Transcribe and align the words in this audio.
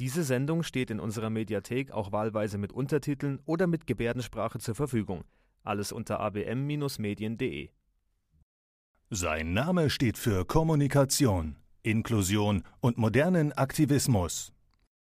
Diese 0.00 0.24
Sendung 0.24 0.64
steht 0.64 0.90
in 0.90 0.98
unserer 0.98 1.30
Mediathek 1.30 1.92
auch 1.92 2.10
wahlweise 2.10 2.58
mit 2.58 2.72
Untertiteln 2.72 3.38
oder 3.46 3.66
mit 3.66 3.86
Gebärdensprache 3.86 4.58
zur 4.58 4.74
Verfügung. 4.74 5.24
Alles 5.62 5.92
unter 5.92 6.18
abm-medien.de. 6.20 7.70
Sein 9.10 9.52
Name 9.52 9.90
steht 9.90 10.18
für 10.18 10.44
Kommunikation, 10.44 11.56
Inklusion 11.82 12.64
und 12.80 12.98
modernen 12.98 13.52
Aktivismus. 13.52 14.52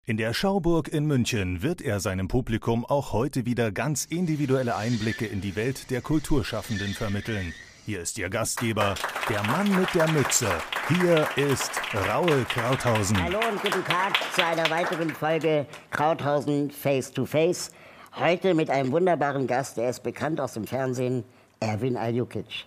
In 0.04 0.18
der 0.18 0.34
Schauburg 0.34 0.89
in 0.89 1.05
München 1.05 1.64
wird 1.64 1.82
er 1.82 2.00
seinem 2.00 2.28
Publikum 2.28 2.86
auch 2.86 3.14
heute 3.14 3.46
wieder 3.46 3.71
ganz 3.71 4.05
individuelle 4.05 4.76
Einblicke 4.76 5.26
in 5.26 5.42
die 5.42 5.55
Welt 5.55 5.89
der 5.89 6.02
Kulturschaffenden 6.02 6.94
vermitteln. 6.94 7.54
Hier 7.86 8.02
ist 8.02 8.17
Ihr 8.17 8.31
Gastgeber, 8.31 8.95
der 9.29 9.43
Mann 9.43 9.70
mit 9.79 9.93
der 9.93 10.09
Mütze. 10.09 10.47
Hier 10.88 11.27
ist 11.35 11.70
Raul 12.09 12.43
Krauthausen. 12.49 13.23
Hallo 13.23 13.38
und 13.47 13.61
guten 13.61 13.85
Tag 13.85 14.15
zu 14.34 14.43
einer 14.43 14.67
weiteren 14.71 15.11
Folge 15.11 15.67
Krauthausen 15.91 16.71
Face 16.71 17.12
to 17.12 17.27
Face. 17.27 17.70
Heute 18.16 18.55
mit 18.55 18.71
einem 18.71 18.91
wunderbaren 18.91 19.45
Gast, 19.45 19.77
der 19.77 19.91
ist 19.91 20.02
bekannt 20.02 20.41
aus 20.41 20.53
dem 20.53 20.66
Fernsehen, 20.66 21.23
Erwin 21.59 21.95
Aljukic. 21.95 22.66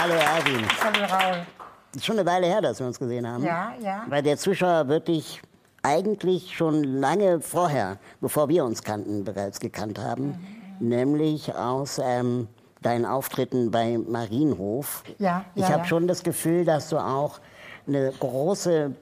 Hallo 0.00 0.14
Erwin. 0.14 0.64
Hallo 0.80 1.04
Raul. 1.12 1.46
Ist 1.92 2.06
schon 2.06 2.20
eine 2.20 2.30
Weile 2.30 2.46
her, 2.46 2.60
dass 2.60 2.78
wir 2.78 2.86
uns 2.86 3.00
gesehen 3.00 3.26
haben. 3.26 3.42
Ja, 3.42 3.72
ja. 3.82 4.04
Weil 4.08 4.22
der 4.22 4.36
Zuschauer 4.36 4.86
wirklich 4.86 5.42
eigentlich 5.82 6.56
schon 6.56 6.84
lange 6.84 7.40
vorher, 7.40 7.98
bevor 8.20 8.48
wir 8.48 8.64
uns 8.64 8.84
kannten, 8.84 9.24
bereits 9.24 9.58
gekannt 9.58 9.98
haben. 9.98 10.38
Nämlich 10.78 11.52
aus 11.52 12.00
ähm, 12.00 12.46
deinen 12.80 13.06
Auftritten 13.06 13.72
bei 13.72 13.98
Marienhof. 13.98 15.02
Ja, 15.18 15.44
Ich 15.56 15.62
ja, 15.62 15.70
habe 15.70 15.78
ja. 15.80 15.84
schon 15.86 16.06
das 16.06 16.22
Gefühl, 16.22 16.64
dass 16.64 16.90
du 16.90 16.98
auch 16.98 17.40
eine 17.88 18.12
große 18.20 18.94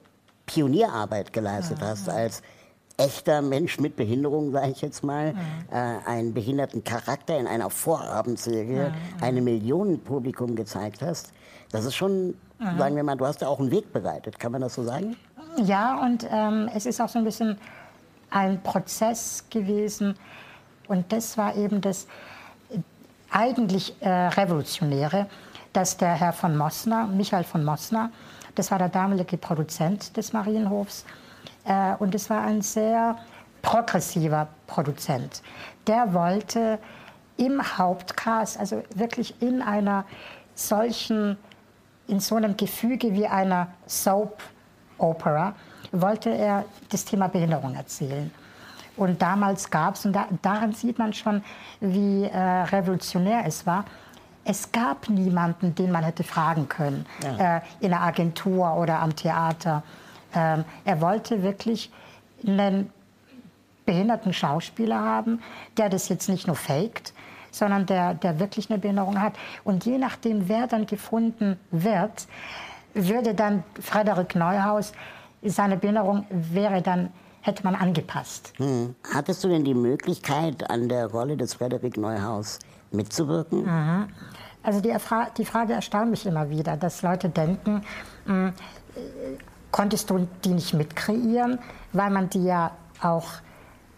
Pionierarbeit 0.47 1.31
geleistet 1.31 1.77
hast 1.83 2.09
als 2.09 2.41
echter 2.99 3.43
Mensch 3.43 3.79
mit 3.79 3.97
Behinderung, 3.97 4.53
sage 4.53 4.71
ich 4.71 4.81
jetzt 4.81 5.05
mal, 5.05 5.35
äh, 5.71 5.77
einen 6.09 6.33
behinderten 6.33 6.83
Charakter 6.83 7.39
in 7.39 7.47
einer 7.47 7.71
Vorabendserie 7.71 8.93
einem 9.21 9.45
Millionenpublikum 9.45 10.57
gezeigt 10.57 11.03
hast. 11.03 11.33
Das 11.73 11.85
ist 11.85 11.95
schon, 11.95 12.35
sagen 12.79 12.97
wir 12.97 13.03
mal, 13.03 13.17
du 13.17 13.27
hast 13.27 13.41
ja 13.43 13.49
auch 13.49 13.61
einen 13.61 13.71
Weg 13.71 13.93
bereitet, 13.93 14.39
kann 14.39 14.53
man 14.53 14.61
das 14.61 14.75
so 14.75 14.83
sagen? 14.83 15.17
Ja, 15.59 16.01
und 16.03 16.27
ähm, 16.31 16.71
es 16.75 16.87
ist 16.87 17.01
auch 17.01 17.09
so 17.09 17.19
ein 17.19 17.25
bisschen 17.25 17.59
ein 18.31 18.63
Prozess 18.63 19.45
gewesen. 19.51 20.17
Und 20.89 21.13
das 21.13 21.37
war 21.39 21.57
eben 21.57 21.81
das 21.81 22.07
äh, 22.71 22.79
eigentlich 23.31 23.95
äh, 24.01 24.09
Revolutionäre, 24.09 25.27
dass 25.73 25.97
der 25.97 26.15
Herr 26.15 26.33
von 26.33 26.57
Mossner, 26.57 27.07
Michael 27.07 27.45
von 27.45 27.65
Mossner, 27.65 28.11
das 28.55 28.71
war 28.71 28.79
der 28.79 28.89
damalige 28.89 29.37
Produzent 29.37 30.17
des 30.17 30.33
Marienhofs, 30.33 31.05
und 31.99 32.15
es 32.15 32.31
war 32.31 32.43
ein 32.43 32.63
sehr 32.63 33.17
progressiver 33.63 34.49
Produzent. 34.67 35.43
Der 35.87 36.15
wollte 36.15 36.79
im 37.37 37.61
Hauptcast, 37.79 38.59
also 38.59 38.83
wirklich 38.95 39.41
in 39.43 39.63
einer 39.63 40.05
solchen, 40.55 41.37
in 42.07 42.21
so 42.21 42.37
einem 42.37 42.57
Gefüge 42.57 43.13
wie 43.13 43.27
einer 43.27 43.69
Soap 43.87 44.43
Opera, 44.99 45.55
wollte 45.93 46.31
er 46.31 46.65
das 46.91 47.05
Thema 47.05 47.29
Behinderung 47.29 47.75
erzählen. 47.75 48.31
Und 48.97 49.21
damals 49.21 49.71
gab 49.71 49.95
es, 49.95 50.07
und 50.07 50.15
da, 50.15 50.27
daran 50.43 50.73
sieht 50.73 50.99
man 50.99 51.13
schon, 51.13 51.43
wie 51.81 52.25
äh, 52.25 52.39
revolutionär 52.39 53.45
es 53.47 53.67
war, 53.67 53.85
es 54.45 54.71
gab 54.73 55.11
niemanden, 55.11 55.75
den 55.75 55.91
man 55.91 56.05
hätte 56.05 56.23
fragen 56.23 56.69
können, 56.69 57.05
äh, 57.39 57.61
in 57.81 57.91
der 57.91 58.01
Agentur 58.01 58.75
oder 58.77 59.01
am 59.01 59.15
Theater. 59.15 59.83
Ähm, 60.37 60.65
er 60.85 61.01
wollte 61.01 61.43
wirklich 61.43 61.91
einen 62.47 62.93
behinderten 63.87 64.33
Schauspieler 64.33 65.01
haben, 65.01 65.41
der 65.77 65.89
das 65.89 66.09
jetzt 66.09 66.29
nicht 66.29 66.47
nur 66.47 66.57
faked, 66.57 67.15
sondern 67.51 67.87
der, 67.87 68.15
der 68.15 68.39
wirklich 68.39 68.69
eine 68.71 68.79
Behinderung 68.79 69.21
hat. 69.21 69.33
Und 69.65 69.87
je 69.87 69.97
nachdem, 69.97 70.49
wer 70.49 70.67
dann 70.67 70.87
gefunden 70.87 71.59
wird, 71.71 72.27
würde 72.93 73.35
dann 73.35 73.65
Frederik 73.81 74.35
Neuhaus, 74.35 74.93
seine 75.43 75.77
Behinderung 75.77 76.27
wäre 76.31 76.83
dann, 76.83 77.11
hätte 77.41 77.63
man 77.65 77.75
angepasst. 77.75 78.53
Hm. 78.57 78.95
Hattest 79.15 79.43
du 79.45 79.49
denn 79.49 79.65
die 79.65 79.75
Möglichkeit, 79.75 80.69
an 80.69 80.89
der 80.89 81.07
Rolle 81.07 81.37
des 81.37 81.55
Frederik 81.55 81.97
Neuhaus 81.97 82.59
mitzuwirken? 82.91 84.09
Also 84.63 84.81
die, 84.81 84.91
Erfra 84.91 85.29
die 85.37 85.45
Frage 85.45 85.75
erstaunt 85.75 86.11
mich 86.11 86.27
immer 86.27 86.51
wieder, 86.51 86.77
dass 86.77 87.03
Leute 87.03 87.29
denken, 87.29 87.83
mh, 88.25 88.49
äh, 88.49 88.53
konntest 89.77 90.09
du 90.09 90.27
die 90.43 90.55
nicht 90.55 90.73
mitkreieren, 90.73 91.59
weil 91.93 92.09
man 92.09 92.31
die 92.31 92.45
ja 92.45 92.71
auch 93.03 93.27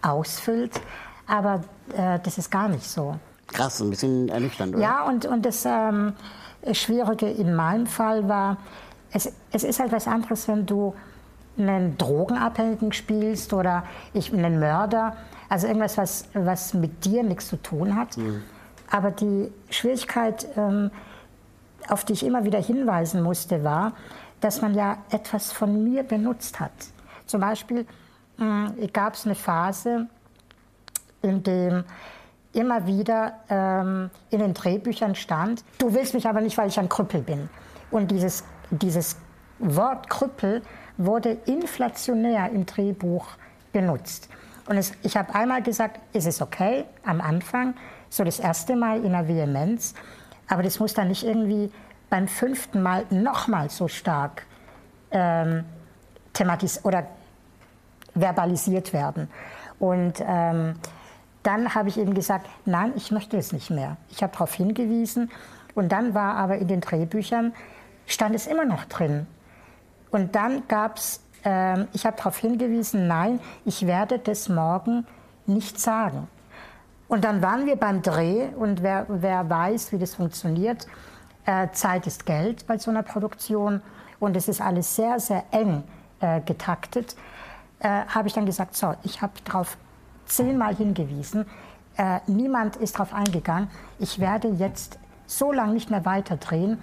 ausfüllt. 0.02 0.80
Aber 1.28 1.62
äh, 1.96 2.18
das 2.20 2.36
ist 2.36 2.50
gar 2.50 2.68
nicht 2.68 2.84
so. 2.84 3.14
Krass, 3.46 3.80
ein 3.80 3.90
bisschen 3.90 4.28
ernüchternd, 4.28 4.74
oder? 4.74 4.82
Ja, 4.82 5.04
und, 5.04 5.24
und 5.24 5.46
das 5.46 5.64
ähm, 5.64 6.14
Schwierige 6.72 7.30
in 7.30 7.54
meinem 7.54 7.86
Fall 7.86 8.28
war, 8.28 8.56
es, 9.12 9.32
es 9.52 9.62
ist 9.62 9.78
halt 9.78 9.92
was 9.92 10.08
anderes, 10.08 10.48
wenn 10.48 10.66
du 10.66 10.96
einen 11.56 11.96
Drogenabhängigen 11.96 12.92
spielst 12.92 13.52
oder 13.52 13.84
ich, 14.14 14.32
einen 14.32 14.58
Mörder. 14.58 15.16
Also 15.48 15.68
irgendwas, 15.68 15.96
was, 15.96 16.24
was 16.34 16.74
mit 16.74 17.04
dir 17.04 17.22
nichts 17.22 17.46
zu 17.46 17.56
tun 17.56 17.94
hat. 17.94 18.16
Aber 18.90 19.12
die 19.12 19.52
Schwierigkeit, 19.70 20.48
ähm, 20.56 20.90
auf 21.88 22.04
die 22.04 22.14
ich 22.14 22.26
immer 22.26 22.42
wieder 22.42 22.60
hinweisen 22.60 23.22
musste, 23.22 23.62
war, 23.62 23.92
dass 24.40 24.62
man 24.62 24.74
ja 24.74 24.98
etwas 25.10 25.52
von 25.52 25.84
mir 25.84 26.02
benutzt 26.02 26.60
hat. 26.60 26.72
Zum 27.26 27.40
Beispiel 27.40 27.86
gab 28.92 29.14
es 29.14 29.26
eine 29.26 29.34
Phase, 29.34 30.06
in 31.22 31.42
dem 31.42 31.84
immer 32.52 32.86
wieder 32.86 33.34
ähm, 33.48 34.10
in 34.30 34.40
den 34.40 34.54
Drehbüchern 34.54 35.14
stand, 35.14 35.64
du 35.78 35.92
willst 35.94 36.14
mich 36.14 36.26
aber 36.26 36.40
nicht, 36.40 36.56
weil 36.56 36.68
ich 36.68 36.78
ein 36.78 36.88
Krüppel 36.88 37.20
bin. 37.20 37.48
Und 37.90 38.10
dieses, 38.10 38.44
dieses 38.70 39.16
Wort 39.58 40.08
Krüppel 40.08 40.62
wurde 40.96 41.30
inflationär 41.46 42.50
im 42.50 42.66
Drehbuch 42.66 43.26
benutzt. 43.72 44.28
Und 44.66 44.76
es, 44.76 44.92
ich 45.02 45.16
habe 45.16 45.34
einmal 45.34 45.62
gesagt, 45.62 46.00
es 46.12 46.26
ist 46.26 46.42
okay 46.42 46.84
am 47.04 47.20
Anfang, 47.20 47.74
so 48.10 48.24
das 48.24 48.38
erste 48.38 48.76
Mal 48.76 49.04
in 49.04 49.12
der 49.12 49.28
Vehemenz, 49.28 49.94
aber 50.48 50.62
das 50.62 50.80
muss 50.80 50.94
dann 50.94 51.08
nicht 51.08 51.24
irgendwie 51.24 51.70
beim 52.10 52.28
fünften 52.28 52.82
Mal 52.82 53.04
nochmal 53.10 53.70
so 53.70 53.88
stark 53.88 54.46
ähm, 55.10 55.64
thematis 56.32 56.84
oder 56.84 57.06
verbalisiert 58.14 58.92
werden. 58.92 59.28
Und 59.78 60.14
ähm, 60.26 60.74
dann 61.42 61.74
habe 61.74 61.88
ich 61.88 61.98
eben 61.98 62.14
gesagt, 62.14 62.48
nein, 62.64 62.92
ich 62.96 63.10
möchte 63.10 63.36
es 63.36 63.52
nicht 63.52 63.70
mehr. 63.70 63.96
Ich 64.10 64.22
habe 64.22 64.32
darauf 64.32 64.52
hingewiesen. 64.54 65.30
Und 65.74 65.92
dann 65.92 66.14
war 66.14 66.34
aber 66.34 66.58
in 66.58 66.68
den 66.68 66.80
Drehbüchern, 66.80 67.52
stand 68.06 68.34
es 68.34 68.46
immer 68.46 68.64
noch 68.64 68.84
drin. 68.86 69.26
Und 70.10 70.34
dann 70.34 70.66
gab 70.66 70.96
es, 70.96 71.20
ähm, 71.44 71.86
ich 71.92 72.06
habe 72.06 72.16
darauf 72.16 72.38
hingewiesen, 72.38 73.06
nein, 73.06 73.40
ich 73.64 73.86
werde 73.86 74.18
das 74.18 74.48
morgen 74.48 75.06
nicht 75.46 75.78
sagen. 75.78 76.28
Und 77.06 77.24
dann 77.24 77.40
waren 77.40 77.66
wir 77.66 77.76
beim 77.76 78.02
Dreh 78.02 78.48
und 78.56 78.82
wer, 78.82 79.06
wer 79.08 79.48
weiß, 79.48 79.92
wie 79.92 79.98
das 79.98 80.16
funktioniert, 80.16 80.84
äh, 80.84 80.88
Zeit 81.72 82.06
ist 82.06 82.26
Geld 82.26 82.66
bei 82.66 82.76
so 82.78 82.90
einer 82.90 83.02
Produktion 83.02 83.80
und 84.20 84.36
es 84.36 84.48
ist 84.48 84.60
alles 84.60 84.94
sehr, 84.96 85.18
sehr 85.18 85.44
eng 85.50 85.84
äh, 86.20 86.40
getaktet, 86.40 87.16
äh, 87.80 87.88
habe 87.88 88.28
ich 88.28 88.34
dann 88.34 88.46
gesagt, 88.46 88.76
so, 88.76 88.94
ich 89.02 89.22
habe 89.22 89.32
darauf 89.44 89.76
zehnmal 90.26 90.74
hingewiesen, 90.74 91.46
äh, 91.96 92.20
niemand 92.26 92.76
ist 92.76 92.96
darauf 92.96 93.14
eingegangen, 93.14 93.70
ich 93.98 94.18
werde 94.18 94.48
jetzt 94.48 94.98
so 95.26 95.52
lange 95.52 95.74
nicht 95.74 95.90
mehr 95.90 96.04
weiterdrehen, 96.04 96.78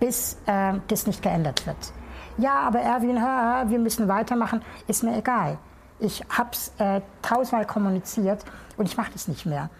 bis 0.00 0.38
äh, 0.46 0.74
das 0.88 1.06
nicht 1.06 1.22
geändert 1.22 1.66
wird. 1.66 1.92
Ja, 2.38 2.60
aber 2.60 2.80
Erwin, 2.80 3.20
hör, 3.20 3.60
hör, 3.60 3.70
wir 3.70 3.78
müssen 3.78 4.08
weitermachen, 4.08 4.62
ist 4.86 5.02
mir 5.02 5.16
egal. 5.16 5.58
Ich 5.98 6.22
habe 6.28 6.50
es 6.52 6.72
äh, 6.78 7.00
tausendmal 7.22 7.66
kommuniziert 7.66 8.44
und 8.76 8.86
ich 8.86 8.96
mache 8.96 9.12
das 9.12 9.28
nicht 9.28 9.46
mehr. 9.46 9.70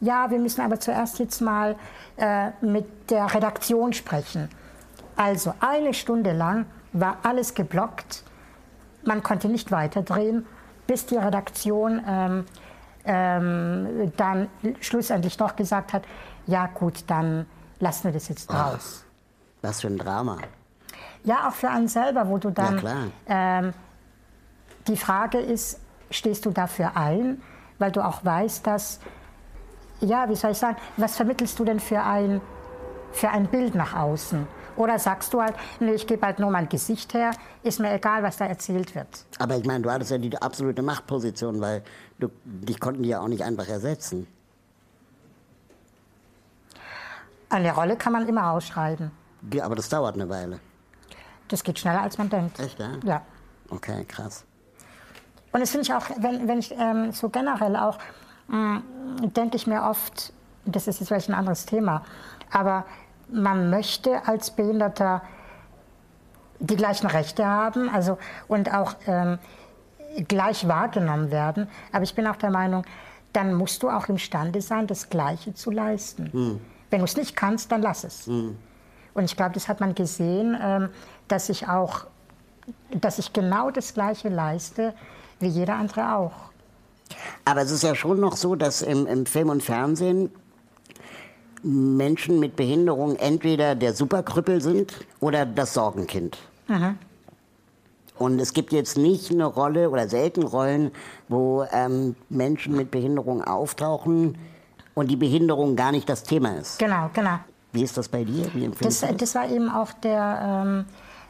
Ja, 0.00 0.30
wir 0.30 0.38
müssen 0.38 0.60
aber 0.60 0.78
zuerst 0.78 1.18
jetzt 1.18 1.40
mal 1.40 1.76
äh, 2.16 2.50
mit 2.60 3.10
der 3.10 3.32
Redaktion 3.32 3.92
sprechen. 3.92 4.48
Also 5.16 5.54
eine 5.60 5.94
Stunde 5.94 6.32
lang 6.32 6.66
war 6.92 7.18
alles 7.22 7.54
geblockt. 7.54 8.22
Man 9.04 9.22
konnte 9.22 9.48
nicht 9.48 9.70
weiterdrehen, 9.70 10.44
bis 10.86 11.06
die 11.06 11.16
Redaktion 11.16 12.02
ähm, 12.06 12.44
ähm, 13.04 14.12
dann 14.16 14.48
schlussendlich 14.80 15.36
doch 15.36 15.56
gesagt 15.56 15.92
hat, 15.92 16.02
ja 16.46 16.66
gut, 16.66 17.04
dann 17.06 17.46
lassen 17.80 18.04
wir 18.04 18.12
das 18.12 18.28
jetzt 18.28 18.52
raus. 18.52 19.04
Was 19.62 19.80
für 19.80 19.88
ein 19.88 19.96
Drama. 19.98 20.38
Ja, 21.24 21.48
auch 21.48 21.52
für 21.54 21.70
einen 21.70 21.88
selber, 21.88 22.28
wo 22.28 22.38
du 22.38 22.50
dann 22.50 22.74
Ja, 22.74 22.80
klar. 22.80 23.04
ähm, 23.28 23.72
die 24.86 24.96
Frage 24.96 25.38
ist, 25.38 25.80
stehst 26.10 26.44
du 26.46 26.50
dafür 26.50 26.96
ein? 26.96 27.40
weil 27.78 27.92
du 27.92 28.04
auch 28.04 28.24
weißt, 28.24 28.66
dass, 28.66 29.00
ja, 30.00 30.28
wie 30.28 30.36
soll 30.36 30.52
ich 30.52 30.58
sagen, 30.58 30.76
was 30.96 31.16
vermittelst 31.16 31.58
du 31.58 31.64
denn 31.64 31.80
für 31.80 32.02
ein, 32.02 32.40
für 33.12 33.28
ein 33.28 33.46
Bild 33.48 33.74
nach 33.74 33.94
außen? 33.94 34.46
Oder 34.76 34.98
sagst 34.98 35.32
du 35.32 35.40
halt, 35.40 35.54
nee, 35.80 35.92
ich 35.92 36.06
gebe 36.06 36.24
halt 36.24 36.38
nur 36.38 36.50
mein 36.50 36.68
Gesicht 36.68 37.14
her, 37.14 37.30
ist 37.62 37.80
mir 37.80 37.92
egal, 37.94 38.22
was 38.22 38.36
da 38.36 38.44
erzählt 38.44 38.94
wird. 38.94 39.08
Aber 39.38 39.56
ich 39.56 39.64
meine, 39.64 39.80
du 39.82 39.90
hattest 39.90 40.10
ja 40.10 40.18
die 40.18 40.36
absolute 40.36 40.82
Machtposition, 40.82 41.60
weil 41.60 41.82
du, 42.18 42.28
dich 42.44 42.78
konnten 42.78 43.02
die 43.02 43.08
ja 43.08 43.20
auch 43.20 43.28
nicht 43.28 43.42
einfach 43.42 43.66
ersetzen. 43.68 44.26
Eine 47.48 47.72
Rolle 47.72 47.96
kann 47.96 48.12
man 48.12 48.28
immer 48.28 48.50
ausschreiben. 48.50 49.10
Ja, 49.52 49.64
aber 49.64 49.76
das 49.76 49.88
dauert 49.88 50.14
eine 50.14 50.28
Weile. 50.28 50.60
Das 51.48 51.62
geht 51.62 51.78
schneller, 51.78 52.02
als 52.02 52.18
man 52.18 52.28
denkt. 52.28 52.58
Echt, 52.58 52.78
ja? 52.78 52.90
Ja. 53.04 53.22
Okay, 53.70 54.04
krass. 54.04 54.44
Und 55.52 55.60
das 55.60 55.70
finde 55.70 55.84
ich 55.84 55.94
auch, 55.94 56.04
wenn, 56.18 56.48
wenn 56.48 56.58
ich 56.58 56.72
ähm, 56.72 57.12
so 57.12 57.28
generell 57.28 57.76
auch, 57.76 57.98
denke 58.48 59.56
ich 59.56 59.66
mir 59.66 59.82
oft, 59.82 60.32
das 60.64 60.86
ist 60.86 61.00
jetzt 61.00 61.08
vielleicht 61.08 61.28
ein 61.28 61.34
anderes 61.34 61.66
Thema, 61.66 62.04
aber 62.50 62.84
man 63.28 63.70
möchte 63.70 64.26
als 64.26 64.50
Behinderter 64.50 65.22
die 66.58 66.76
gleichen 66.76 67.06
Rechte 67.06 67.46
haben 67.46 67.88
also, 67.88 68.18
und 68.48 68.72
auch 68.72 68.94
ähm, 69.06 69.38
gleich 70.28 70.66
wahrgenommen 70.68 71.30
werden. 71.30 71.68
Aber 71.92 72.04
ich 72.04 72.14
bin 72.14 72.26
auch 72.26 72.36
der 72.36 72.50
Meinung, 72.50 72.84
dann 73.32 73.54
musst 73.54 73.82
du 73.82 73.90
auch 73.90 74.08
imstande 74.08 74.62
sein, 74.62 74.86
das 74.86 75.10
Gleiche 75.10 75.54
zu 75.54 75.70
leisten. 75.70 76.32
Hm. 76.32 76.60
Wenn 76.90 77.00
du 77.00 77.04
es 77.04 77.16
nicht 77.16 77.36
kannst, 77.36 77.70
dann 77.72 77.82
lass 77.82 78.04
es. 78.04 78.26
Und 79.12 79.24
ich 79.24 79.36
glaube, 79.36 79.52
das 79.54 79.68
hat 79.68 79.80
man 79.80 79.94
gesehen, 79.94 80.56
ähm, 80.60 80.88
dass 81.28 81.48
ich 81.48 81.68
auch, 81.68 82.06
dass 82.90 83.18
ich 83.18 83.32
genau 83.32 83.70
das 83.70 83.92
Gleiche 83.92 84.28
leiste 84.28 84.94
wie 85.40 85.48
jeder 85.48 85.74
andere 85.74 86.14
auch. 86.14 86.32
Aber 87.44 87.62
es 87.62 87.70
ist 87.70 87.82
ja 87.82 87.94
schon 87.94 88.20
noch 88.20 88.36
so, 88.36 88.54
dass 88.54 88.82
im, 88.82 89.06
im 89.06 89.26
Film 89.26 89.50
und 89.50 89.62
Fernsehen 89.62 90.30
Menschen 91.62 92.38
mit 92.38 92.56
Behinderung 92.56 93.16
entweder 93.16 93.74
der 93.74 93.94
Superkrüppel 93.94 94.60
sind 94.60 94.94
oder 95.20 95.46
das 95.46 95.74
Sorgenkind. 95.74 96.38
Und 98.18 98.40
es 98.40 98.52
gibt 98.52 98.72
jetzt 98.72 98.96
nicht 98.96 99.30
eine 99.30 99.44
Rolle 99.44 99.90
oder 99.90 100.08
selten 100.08 100.42
Rollen, 100.42 100.90
wo 101.28 101.66
ähm, 101.70 102.16
Menschen 102.28 102.74
mit 102.74 102.90
Behinderung 102.90 103.42
auftauchen 103.42 104.38
und 104.94 105.10
die 105.10 105.16
Behinderung 105.16 105.76
gar 105.76 105.92
nicht 105.92 106.08
das 106.08 106.22
Thema 106.22 106.56
ist. 106.56 106.78
Genau, 106.78 107.10
genau. 107.12 107.38
Wie 107.72 107.82
ist 107.82 107.96
das 107.98 108.08
bei 108.08 108.24
dir? 108.24 108.46
Wie 108.54 108.70
Das, 108.80 109.00
du 109.00 109.14
das 109.14 109.34
war 109.34 109.50
eben 109.50 109.68
auch 109.68 109.92
der, 109.92 110.64
ähm, 110.64 110.84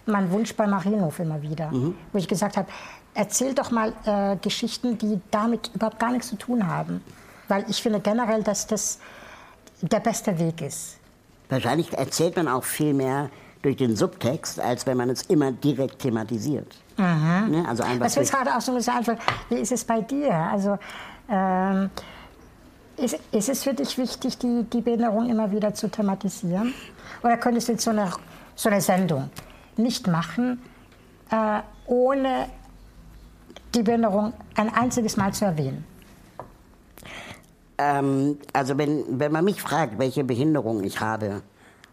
mein 0.06 0.30
Wunsch 0.30 0.54
bei 0.54 0.66
Marienhof 0.68 1.18
immer 1.18 1.42
wieder, 1.42 1.72
wo 1.72 2.18
ich 2.18 2.28
gesagt 2.28 2.56
habe, 2.56 2.68
erzähl 3.16 3.54
doch 3.54 3.70
mal 3.70 3.92
äh, 4.04 4.36
Geschichten, 4.36 4.98
die 4.98 5.20
damit 5.30 5.70
überhaupt 5.74 5.98
gar 5.98 6.12
nichts 6.12 6.28
zu 6.28 6.36
tun 6.36 6.66
haben. 6.66 7.02
Weil 7.48 7.64
ich 7.68 7.82
finde 7.82 8.00
generell, 8.00 8.42
dass 8.42 8.66
das 8.66 8.98
der 9.80 10.00
beste 10.00 10.38
Weg 10.38 10.60
ist. 10.62 10.98
Wahrscheinlich 11.48 11.92
erzählt 11.92 12.36
man 12.36 12.48
auch 12.48 12.64
viel 12.64 12.92
mehr 12.92 13.30
durch 13.62 13.76
den 13.76 13.96
Subtext, 13.96 14.60
als 14.60 14.86
wenn 14.86 14.96
man 14.96 15.10
es 15.10 15.22
immer 15.22 15.52
direkt 15.52 16.00
thematisiert. 16.00 16.76
Ne? 17.50 17.64
Also 17.68 17.82
einfach 17.82 18.06
Was 18.06 18.16
mir 18.16 18.24
gerade 18.24 18.56
auch 18.56 18.60
so 18.60 18.74
gesagt 18.74 19.06
wird, 19.06 19.18
wie 19.48 19.56
ist 19.56 19.72
es 19.72 19.84
bei 19.84 20.00
dir? 20.00 20.32
Also, 20.32 20.78
ähm, 21.28 21.90
ist, 22.96 23.18
ist 23.32 23.48
es 23.48 23.64
für 23.64 23.74
dich 23.74 23.98
wichtig, 23.98 24.38
die, 24.38 24.64
die 24.64 24.80
Behinderung 24.80 25.28
immer 25.28 25.50
wieder 25.50 25.74
zu 25.74 25.88
thematisieren? 25.88 26.72
Oder 27.22 27.36
könntest 27.36 27.68
du 27.68 27.72
jetzt 27.72 27.84
so 27.84 27.90
eine, 27.90 28.10
so 28.54 28.68
eine 28.68 28.80
Sendung 28.80 29.30
nicht 29.76 30.06
machen, 30.06 30.62
äh, 31.30 31.60
ohne 31.86 32.46
die 33.76 33.82
Behinderung 33.82 34.32
ein 34.56 34.72
einziges 34.74 35.16
Mal 35.16 35.32
zu 35.32 35.44
erwähnen? 35.44 35.84
ähm, 37.78 38.38
also 38.52 38.78
wenn, 38.78 39.04
wenn 39.20 39.32
man 39.32 39.44
mich 39.44 39.60
fragt, 39.60 39.98
welche 39.98 40.24
Behinderung 40.24 40.82
ich 40.82 41.00
habe, 41.00 41.42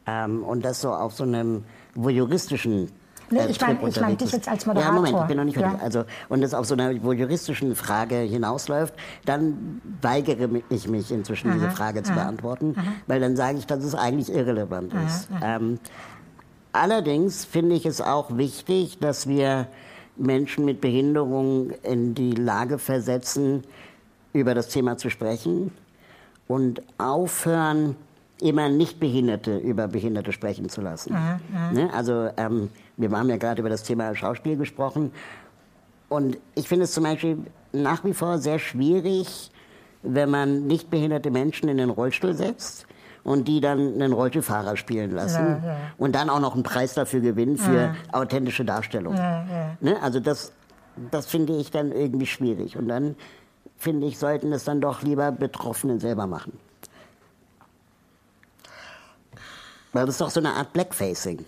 ähm, 0.07 0.44
und 0.44 0.63
das 0.63 0.81
so 0.81 0.91
auf 0.94 1.13
so 1.13 1.24
einem 1.24 1.63
voyeuristischen 1.95 2.89
Nee, 3.30 3.39
äh, 3.39 3.47
ich 3.50 3.59
mein- 3.62 3.80
Trip 3.80 3.88
ich 3.89 4.01
mein 4.01 4.18
dich 4.18 4.31
jetzt 4.31 4.47
als 4.47 4.65
Ja, 4.65 4.74
Moment, 4.74 4.94
Moderator. 4.95 5.21
ich 5.21 5.27
bin 5.27 5.38
noch 5.38 5.44
nicht 5.45 5.57
fertig. 5.57 5.77
Ja. 5.80 5.83
Also, 5.83 6.03
und 6.30 6.41
das 6.41 6.53
auf 6.53 6.65
so 6.65 6.74
einer 6.75 7.01
voyeuristischen 7.03 7.75
Frage 7.75 8.18
hinausläuft, 8.18 8.94
dann 9.25 9.81
weigere 10.01 10.50
ich 10.69 10.88
mich 10.88 11.09
inzwischen, 11.12 11.51
diese 11.53 11.71
Frage 11.71 12.03
zu 12.03 12.13
beantworten, 12.13 12.75
weil 13.07 13.19
dann 13.21 13.36
sage 13.36 13.57
ich, 13.57 13.65
dass 13.65 13.83
es 13.83 13.95
eigentlich 13.95 14.31
irrelevant 14.31 14.94
ist. 15.07 15.29
Ähm, 15.41 15.79
Allerdings 16.75 17.45
finde 17.45 17.75
ich 17.75 17.86
es 17.86 18.01
auch 18.01 18.36
wichtig, 18.36 18.97
dass 19.00 19.27
wir 19.27 19.68
Menschen 20.15 20.65
mit 20.65 20.81
Behinderung 20.81 21.71
in 21.83 22.13
die 22.15 22.31
Lage 22.33 22.77
versetzen, 22.77 23.63
über 24.33 24.54
das 24.54 24.69
Thema 24.69 24.98
zu 24.98 25.10
sprechen 25.10 25.71
und 26.48 26.81
aufhören, 26.98 27.95
immer 28.42 28.68
Nichtbehinderte 28.68 29.57
über 29.57 29.88
Behinderte 29.88 30.31
sprechen 30.33 30.68
zu 30.68 30.81
lassen. 30.81 31.13
Ne? 31.71 31.89
Also 31.94 32.30
ähm, 32.36 32.69
wir 32.98 33.10
haben 33.12 33.30
ja 33.30 33.38
gerade 33.38 33.62
über 33.62 33.69
das 33.69 33.83
Thema 33.83 34.13
Schauspiel 34.15 34.57
gesprochen 34.57 35.12
und 36.10 36.38
ich 36.56 36.68
finde 36.68 36.86
es 36.86 36.92
zum 36.92 37.04
Beispiel 37.04 37.38
nach 37.71 38.04
wie 38.04 38.13
vor 38.13 38.39
sehr 38.39 38.60
schwierig, 38.60 39.51
wenn 40.01 40.30
man 40.30 40.68
nicht 40.68 40.89
behinderte 40.89 41.31
Menschen 41.31 41.69
in 41.69 41.77
den 41.77 41.89
Rollstuhl 41.89 42.33
setzt 42.33 42.86
und 43.24 43.48
die 43.48 43.62
dann 43.62 43.94
einen 43.94 44.14
Rollstuhlfahrer 44.14 44.75
spielen 44.75 45.12
lassen 45.12 45.62
Ja, 45.64 45.70
ja. 45.72 45.75
und 45.98 46.14
dann 46.14 46.30
auch 46.30 46.40
noch 46.40 46.54
einen 46.56 46.64
Preis 46.64 46.94
dafür 46.94 47.22
gewinnen 47.22 47.58
für 47.58 47.96
authentische 48.12 48.66
Darstellung. 48.66 49.14
Ne? 49.14 49.98
Also 50.02 50.20
das, 50.20 50.52
das 51.12 51.25
finde 51.28 51.56
ich 51.56 51.72
dann 51.72 51.92
irgendwie 51.92 52.25
schwierig. 52.25 52.78
Und 52.78 52.88
dann 52.90 53.16
finde 53.78 54.08
ich, 54.08 54.20
sollten 54.20 54.52
es 54.52 54.64
dann 54.66 54.81
doch 54.81 55.02
lieber 55.02 55.31
Betroffene 55.31 56.00
selber 56.00 56.28
machen. 56.28 56.58
Weil 59.94 60.06
das 60.06 60.16
ist 60.16 60.22
doch 60.22 60.30
so 60.30 60.40
eine 60.40 60.54
Art 60.54 60.74
Blackfacing. 60.74 61.46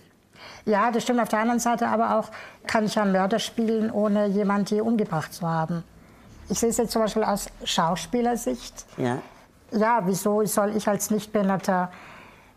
Ja, 0.64 0.90
das 0.90 1.02
stimmt. 1.02 1.20
Auf 1.20 1.28
der 1.28 1.40
anderen 1.40 1.60
Seite 1.60 1.88
aber 1.88 2.18
auch 2.18 2.30
kann 2.66 2.84
ich 2.84 2.94
ja 2.94 3.04
Mörder 3.04 3.38
spielen, 3.38 3.90
ohne 3.90 4.26
jemanden 4.26 4.74
je 4.74 4.80
umgebracht 4.80 5.32
zu 5.32 5.46
haben. 5.46 5.82
Ich 6.48 6.58
sehe 6.60 6.70
es 6.70 6.76
jetzt 6.76 6.92
zum 6.92 7.02
Beispiel 7.02 7.24
aus 7.24 7.46
Schauspielersicht. 7.64 8.86
Ja? 8.96 9.18
Ja, 9.72 10.02
wieso 10.04 10.44
soll 10.44 10.76
ich 10.76 10.86
als 10.88 11.10
Nichtbehinderter 11.10 11.90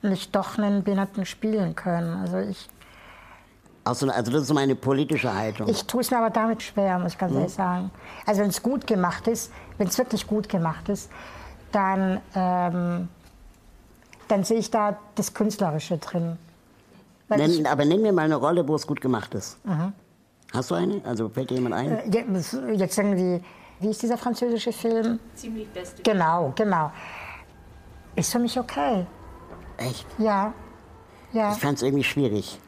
nicht 0.02 0.36
doch 0.36 0.58
einen 0.58 0.84
Behinderten 0.84 1.26
spielen 1.26 1.76
können? 1.76 2.14
Also 2.22 2.38
ich, 2.38 2.68
Auch 3.84 3.96
so, 3.96 4.10
also 4.10 4.32
das 4.32 4.44
ist 4.44 4.54
meine 4.54 4.76
politische 4.76 5.34
Haltung. 5.34 5.68
ich 5.68 5.86
tue 5.86 6.02
es 6.02 6.12
mir 6.12 6.18
aber 6.18 6.30
damit 6.30 6.62
schwer, 6.62 7.00
muss 7.00 7.14
ich 7.14 7.18
ganz 7.18 7.34
ehrlich 7.34 7.54
sagen. 7.54 7.92
Also 8.26 8.42
wenn 8.42 8.50
es 8.50 8.62
gut 8.62 8.86
gemacht 8.88 9.28
ist, 9.28 9.52
wenn 9.78 9.88
es 9.88 9.98
wirklich 9.98 10.28
gut 10.28 10.48
gemacht 10.50 10.88
ist, 10.90 11.10
dann, 11.72 12.20
ähm, 12.36 13.10
dann 14.28 14.44
sehe 14.44 14.58
ich 14.60 14.70
da 14.72 14.98
das 15.16 15.34
Künstlerische 15.34 15.98
drin. 15.98 16.38
Weil 17.28 17.42
ich, 17.42 17.58
Nenn, 17.58 17.68
aber 17.68 17.86
nenn 17.86 18.02
mir 18.02 18.14
mal 18.14 18.24
eine 18.26 18.36
Rolle, 18.36 18.68
wo 18.68 18.76
es 18.76 18.86
gut 18.88 19.02
gemacht 19.02 19.34
ist. 19.36 19.58
Hast 20.52 20.72
du 20.72 20.76
eine? 20.76 21.02
Also 21.06 21.30
fällt 21.30 21.52
dir 21.52 21.56
jemand 21.56 21.76
ein? 21.76 22.12
äh, 22.12 22.72
jetzt 22.74 22.98
irgendwie, 22.98 23.44
wie 23.80 23.90
ist 23.90 24.02
dieser 24.02 24.18
französische 24.18 24.72
Film? 24.72 25.20
Ziemlich 25.36 25.68
beste. 25.70 26.02
Genau, 26.04 26.54
genau. 26.56 26.92
Ist 28.16 28.32
für 28.32 28.40
mich 28.40 28.60
okay. 28.60 29.06
Echt? 29.78 30.06
Ja. 30.18 30.54
Ja. 31.32 31.54
Ich 31.54 31.60
fand 31.60 31.78
es 31.78 31.84
irgendwie 31.84 32.04
schwierig. 32.04 32.60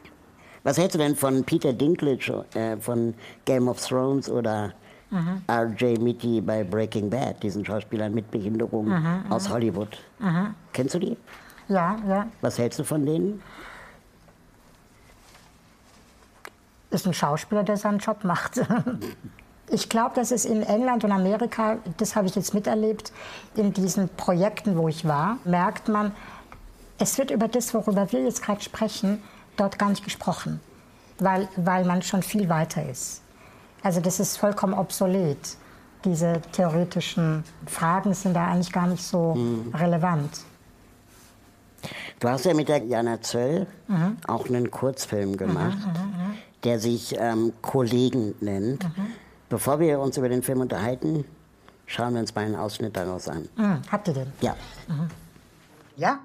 Was 0.62 0.78
hältst 0.78 0.94
du 0.94 0.98
denn 0.98 1.16
von 1.16 1.44
Peter 1.44 1.72
Dinklage 1.72 2.44
äh, 2.54 2.76
von 2.76 3.14
Game 3.44 3.68
of 3.68 3.84
Thrones 3.84 4.30
oder 4.30 4.72
R.J. 5.46 6.00
Mitty 6.00 6.40
bei 6.40 6.64
Breaking 6.64 7.10
Bad, 7.10 7.42
diesen 7.42 7.64
Schauspielern 7.66 8.14
mit 8.14 8.30
Behinderung 8.30 8.90
aus 9.28 9.50
Hollywood? 9.50 9.98
Kennst 10.72 10.94
du 10.94 10.98
die? 11.00 11.18
Ja, 11.68 11.96
ja. 12.08 12.26
Was 12.40 12.58
hältst 12.58 12.78
du 12.78 12.84
von 12.84 13.04
denen? 13.04 13.42
Ist 16.90 17.06
ein 17.06 17.12
Schauspieler, 17.12 17.62
der 17.62 17.76
seinen 17.76 17.98
Job 17.98 18.24
macht. 18.24 18.60
Ich 19.72 19.88
glaube, 19.88 20.14
dass 20.14 20.30
es 20.32 20.44
in 20.44 20.62
England 20.62 21.02
und 21.02 21.12
Amerika, 21.12 21.78
das 21.96 22.14
habe 22.14 22.26
ich 22.26 22.34
jetzt 22.34 22.52
miterlebt, 22.52 23.10
in 23.56 23.72
diesen 23.72 24.10
Projekten, 24.10 24.76
wo 24.76 24.86
ich 24.86 25.06
war, 25.06 25.38
merkt 25.46 25.88
man, 25.88 26.12
es 26.98 27.16
wird 27.16 27.30
über 27.30 27.48
das, 27.48 27.72
worüber 27.72 28.12
wir 28.12 28.22
jetzt 28.22 28.42
gerade 28.42 28.60
sprechen, 28.60 29.22
dort 29.56 29.78
gar 29.78 29.88
nicht 29.88 30.04
gesprochen, 30.04 30.60
weil, 31.18 31.48
weil 31.56 31.86
man 31.86 32.02
schon 32.02 32.22
viel 32.22 32.50
weiter 32.50 32.86
ist. 32.86 33.22
Also 33.82 34.00
das 34.02 34.20
ist 34.20 34.36
vollkommen 34.36 34.74
obsolet. 34.74 35.56
Diese 36.04 36.42
theoretischen 36.52 37.42
Fragen 37.66 38.12
sind 38.12 38.34
da 38.34 38.48
eigentlich 38.48 38.72
gar 38.72 38.86
nicht 38.86 39.02
so 39.02 39.38
relevant. 39.72 40.42
Du 42.20 42.28
hast 42.28 42.44
ja 42.44 42.52
mit 42.52 42.68
der 42.68 42.84
Jana 42.84 43.22
Zöll 43.22 43.66
auch 44.28 44.48
einen 44.50 44.70
Kurzfilm 44.70 45.38
gemacht, 45.38 45.78
der 46.62 46.78
sich 46.78 47.16
ähm, 47.18 47.54
Kollegen 47.62 48.34
nennt. 48.40 48.84
Bevor 49.52 49.78
wir 49.80 50.00
uns 50.00 50.16
über 50.16 50.30
den 50.30 50.42
Film 50.42 50.62
unterhalten, 50.62 51.26
schauen 51.84 52.14
wir 52.14 52.20
uns 52.20 52.34
mal 52.34 52.46
einen 52.46 52.56
Ausschnitt 52.56 52.96
daraus 52.96 53.28
an. 53.28 53.50
Mhm. 53.54 53.82
Habt 53.92 54.08
ihr 54.08 54.14
denn? 54.14 54.32
Ja. 54.40 54.56
Mhm. 54.88 55.10
Ja? 55.94 56.20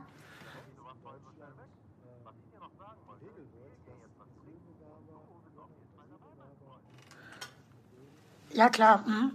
Ja, 8.53 8.69
klar. 8.69 9.03
Mhm. 9.05 9.31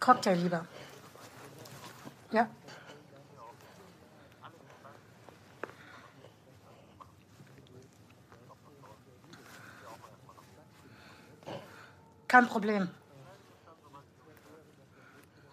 Cocktail 0.00 0.36
lieber. 0.36 0.64
Ja. 2.32 2.48
Kein 12.28 12.46
Problem. 12.46 12.88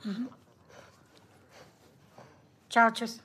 Mhm. 0.04 0.30
Ciao, 2.70 2.92
tschüss. 2.92 3.20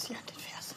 Sie 0.00 0.14
an 0.14 0.22
den 0.26 0.38
Fersen. 0.38 0.76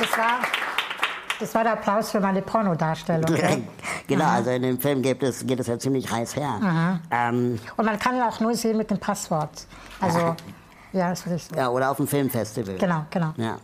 Das 0.00 0.16
war, 0.16 0.38
das 1.40 1.54
war 1.54 1.64
der 1.64 1.72
Applaus 1.72 2.10
für 2.10 2.20
meine 2.20 2.42
Pornodarstellung. 2.42 3.34
gell? 3.34 3.62
genau, 4.06 4.26
also 4.26 4.50
in 4.50 4.62
dem 4.62 4.78
Film 4.80 5.02
geht 5.02 5.22
es, 5.22 5.44
geht 5.46 5.58
es 5.58 5.66
ja 5.66 5.78
ziemlich 5.78 6.10
heiß 6.10 6.36
her. 6.36 7.00
Ähm, 7.10 7.58
Und 7.76 7.84
man 7.84 7.98
kann 7.98 8.14
ihn 8.16 8.22
auch 8.22 8.38
nur 8.40 8.54
sehen 8.54 8.76
mit 8.76 8.90
dem 8.90 8.98
Passwort. 8.98 9.66
Also, 10.00 10.36
ja, 10.92 11.10
das 11.10 11.26
würde 11.26 11.36
ich 11.36 11.44
so. 11.44 11.56
ja, 11.56 11.68
oder 11.68 11.90
auf 11.90 11.96
dem 11.96 12.06
Filmfestival. 12.06 12.76
Genau, 12.76 13.04
genau. 13.10 13.32
Ja. 13.36 13.56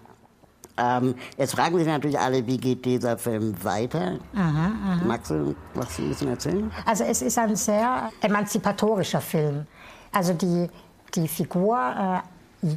Ähm, 0.76 1.14
jetzt 1.36 1.54
fragen 1.54 1.78
sich 1.78 1.86
natürlich 1.86 2.18
alle, 2.18 2.44
wie 2.48 2.56
geht 2.56 2.84
dieser 2.84 3.16
Film 3.16 3.54
weiter? 3.62 4.18
Magst 5.06 5.30
du 5.30 5.54
was 5.74 5.96
ein 6.00 6.08
bisschen 6.08 6.28
erzählen? 6.30 6.72
Also 6.84 7.04
es 7.04 7.22
ist 7.22 7.38
ein 7.38 7.54
sehr 7.54 8.10
emanzipatorischer 8.20 9.20
Film. 9.20 9.68
Also 10.14 10.32
die, 10.32 10.70
die 11.14 11.26
Figur, 11.26 11.76
äh, 12.62 12.68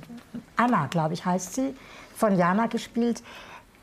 Anna, 0.56 0.88
glaube 0.88 1.14
ich, 1.14 1.24
heißt 1.24 1.54
sie, 1.54 1.76
von 2.16 2.36
Jana 2.36 2.66
gespielt, 2.66 3.22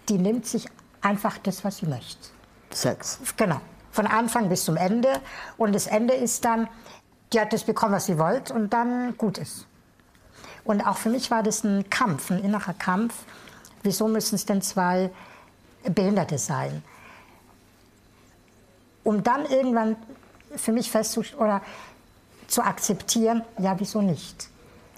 die 0.09 0.19
nimmt 0.19 0.45
sich 0.45 0.69
einfach 1.01 1.39
das, 1.39 1.65
was 1.65 1.79
sie 1.79 1.87
möchte. 1.87 2.29
Sex. 2.71 3.21
Genau. 3.37 3.61
Von 3.93 4.09
Anfang 4.09 4.49
bis 4.49 4.65
zum 4.65 4.77
Ende. 4.77 5.21
Und 5.57 5.73
das 5.73 5.87
Ende 5.87 6.15
ist 6.15 6.45
dann, 6.45 6.69
die 7.33 7.41
hat 7.41 7.53
das 7.53 7.63
bekommen, 7.63 7.93
was 7.93 8.07
sie 8.07 8.19
wollte 8.19 8.53
und 8.53 8.73
dann 8.73 9.17
gut 9.17 9.39
ist. 9.39 9.67
Und 10.65 10.85
auch 10.85 10.97
für 10.97 11.11
mich 11.11 11.31
war 11.31 11.45
das 11.45 11.63
ein 11.63 11.89
Kampf, 11.91 12.33
ein 12.33 12.43
innerer 12.43 12.75
Kampf. 12.75 13.15
Wieso 13.85 14.09
müssen 14.09 14.35
es 14.35 14.47
denn 14.47 14.63
zwei 14.63 15.11
Behinderte 15.85 16.39
sein? 16.39 16.83
Um 19.05 19.23
dann 19.23 19.47
irgendwann 19.47 19.97
für 20.57 20.73
mich 20.73 20.91
festzustellen 20.91 21.41
oder 21.41 21.61
zu 22.47 22.63
akzeptieren, 22.63 23.43
ja, 23.59 23.79
wieso 23.79 24.03
nicht? 24.03 24.49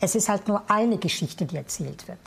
Es 0.01 0.15
ist 0.15 0.29
halt 0.29 0.49
nur 0.49 0.71
eine 0.71 0.99
Geschichte, 0.99 1.47
die 1.47 1.57
erzählt 1.57 2.07
wird. 2.09 2.19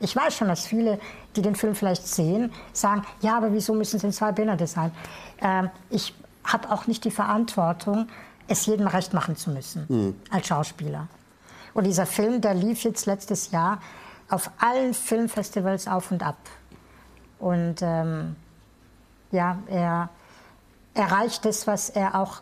Ich 0.00 0.14
weiß 0.14 0.36
schon, 0.36 0.48
dass 0.48 0.66
viele, 0.66 1.00
die 1.34 1.42
den 1.42 1.56
Film 1.56 1.74
vielleicht 1.74 2.06
sehen, 2.06 2.52
sagen, 2.72 3.04
ja, 3.20 3.36
aber 3.36 3.52
wieso 3.52 3.74
müssen 3.74 3.96
es 3.96 4.02
denn 4.02 4.12
zwei 4.12 4.32
Behinderte 4.32 4.66
sein? 4.66 4.92
Ähm, 5.40 5.70
ich 5.90 6.14
habe 6.44 6.70
auch 6.70 6.86
nicht 6.86 7.04
die 7.04 7.10
Verantwortung, 7.10 8.08
es 8.46 8.64
jedem 8.66 8.86
recht 8.86 9.12
machen 9.12 9.36
zu 9.36 9.50
müssen 9.50 10.14
als 10.30 10.46
Schauspieler. 10.46 11.08
Und 11.74 11.84
dieser 11.84 12.06
Film, 12.06 12.40
der 12.40 12.54
lief 12.54 12.82
jetzt 12.82 13.06
letztes 13.06 13.50
Jahr 13.50 13.80
auf 14.30 14.50
allen 14.58 14.94
Filmfestivals 14.94 15.86
auf 15.86 16.10
und 16.10 16.22
ab. 16.22 16.38
Und 17.38 17.76
ähm, 17.82 18.36
ja, 19.30 19.58
er 19.68 20.08
erreicht 20.94 21.44
das, 21.44 21.66
was 21.66 21.90
er 21.90 22.14
auch 22.14 22.40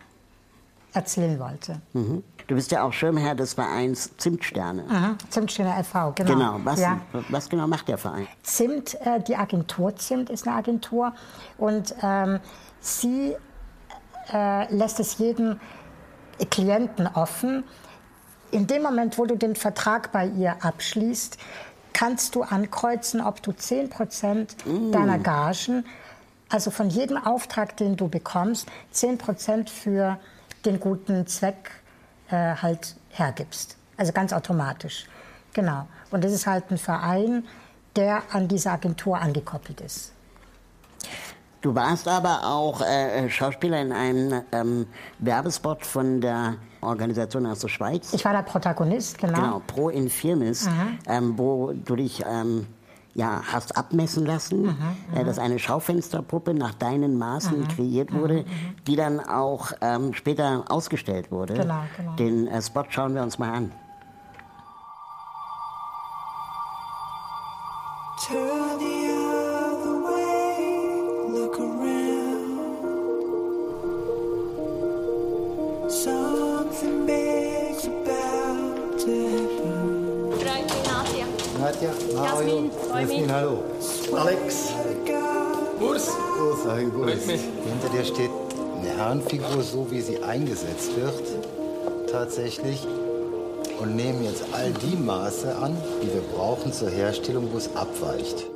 erzählen 0.96 1.38
wollte. 1.38 1.80
Mhm. 1.92 2.24
Du 2.46 2.54
bist 2.54 2.70
ja 2.70 2.82
auch 2.82 2.92
Schirmherr 2.92 3.34
des 3.34 3.54
Vereins 3.54 4.16
Zimtsterne. 4.16 4.82
Mhm. 4.84 5.18
Zimtstiner 5.30 5.78
e.V., 5.78 6.12
genau. 6.12 6.32
Genau. 6.32 6.60
Was, 6.64 6.80
Ja. 6.80 7.00
was 7.28 7.48
genau 7.48 7.66
macht 7.66 7.88
der 7.88 7.98
Verein? 7.98 8.26
Zimt, 8.42 8.94
äh, 9.02 9.20
die 9.20 9.36
Agentur 9.36 9.94
Zimt 9.96 10.30
ist 10.30 10.46
eine 10.46 10.56
Agentur 10.56 11.12
und 11.58 11.94
ähm, 12.02 12.40
sie 12.80 13.34
äh, 14.32 14.74
lässt 14.74 14.98
es 15.00 15.18
jedem 15.18 15.60
Klienten 16.50 17.06
offen. 17.06 17.64
In 18.52 18.66
dem 18.66 18.82
Moment, 18.82 19.18
wo 19.18 19.26
du 19.26 19.36
den 19.36 19.54
Vertrag 19.56 20.12
bei 20.12 20.26
ihr 20.26 20.56
abschließt, 20.64 21.36
kannst 21.92 22.34
du 22.34 22.42
ankreuzen, 22.42 23.20
ob 23.20 23.42
du 23.42 23.52
10 23.52 23.88
Prozent 23.90 24.56
deiner 24.92 25.18
Gagen, 25.18 25.84
also 26.48 26.70
von 26.70 26.90
jedem 26.90 27.16
Auftrag, 27.16 27.76
den 27.76 27.96
du 27.96 28.08
bekommst, 28.08 28.68
10 28.92 29.18
Prozent 29.18 29.68
für 29.70 30.18
den 30.64 30.80
guten 30.80 31.26
Zweck 31.26 31.70
äh, 32.28 32.54
halt 32.56 32.96
hergibst. 33.10 33.76
Also 33.96 34.12
ganz 34.12 34.32
automatisch. 34.32 35.06
Genau. 35.52 35.86
Und 36.10 36.24
das 36.24 36.32
ist 36.32 36.46
halt 36.46 36.70
ein 36.70 36.78
Verein, 36.78 37.44
der 37.94 38.22
an 38.32 38.48
diese 38.48 38.70
Agentur 38.70 39.18
angekoppelt 39.18 39.80
ist. 39.80 40.12
Du 41.62 41.74
warst 41.74 42.06
aber 42.06 42.44
auch 42.44 42.80
äh, 42.82 43.28
Schauspieler 43.28 43.80
in 43.80 43.90
einem 43.90 44.42
ähm, 44.52 44.86
Werbespot 45.18 45.84
von 45.84 46.20
der 46.20 46.56
Organisation 46.80 47.46
aus 47.46 47.60
der 47.60 47.68
Schweiz. 47.68 48.12
Ich 48.12 48.24
war 48.24 48.32
der 48.32 48.42
Protagonist, 48.42 49.18
genau. 49.18 49.40
Genau, 49.40 49.62
Pro 49.66 49.88
Infirmis, 49.88 50.68
ähm, 51.08 51.36
wo 51.36 51.72
du 51.72 51.96
dich 51.96 52.22
ähm, 52.24 52.66
ja, 53.16 53.42
hast 53.50 53.76
abmessen 53.76 54.26
lassen, 54.26 54.76
äh, 55.14 55.24
dass 55.24 55.38
eine 55.38 55.58
Schaufensterpuppe 55.58 56.52
nach 56.52 56.74
deinen 56.74 57.16
Maßen 57.16 57.66
kreiert 57.68 58.12
wurde, 58.12 58.44
die 58.86 58.94
dann 58.94 59.20
auch 59.20 59.72
ähm, 59.80 60.12
später 60.12 60.64
ausgestellt 60.68 61.32
wurde. 61.32 61.54
Genau, 61.54 61.80
genau. 61.96 62.16
Den 62.16 62.46
äh, 62.46 62.60
Spot 62.60 62.84
schauen 62.90 63.14
wir 63.14 63.22
uns 63.22 63.38
mal 63.38 63.52
an. 63.52 63.72
Wird, 90.96 92.10
tatsächlich. 92.10 92.86
Und 93.78 93.94
nehmen 93.94 94.24
jetzt 94.24 94.42
all 94.52 94.72
die 94.72 94.96
Maße 94.96 95.54
an, 95.56 95.76
die 96.02 96.12
wir 96.12 96.22
brauchen 96.34 96.72
zur 96.72 96.88
Herstellung, 96.88 97.52
wo 97.52 97.58
es 97.58 97.74
abweicht. 97.76 98.55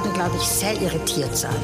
Werden, 0.00 0.14
glaube 0.14 0.36
ich, 0.36 0.48
sehr 0.48 0.80
irritiert 0.80 1.36
sein. 1.36 1.54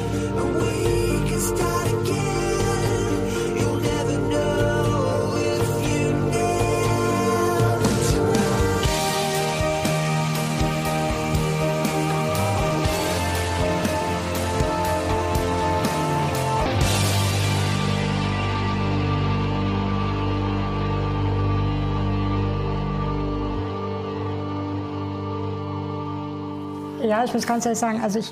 Ja, 27.17 27.23
ich 27.23 27.33
muss 27.33 27.47
ganz 27.47 27.65
ehrlich 27.65 27.79
sagen, 27.79 27.99
also 27.99 28.19
ich 28.19 28.31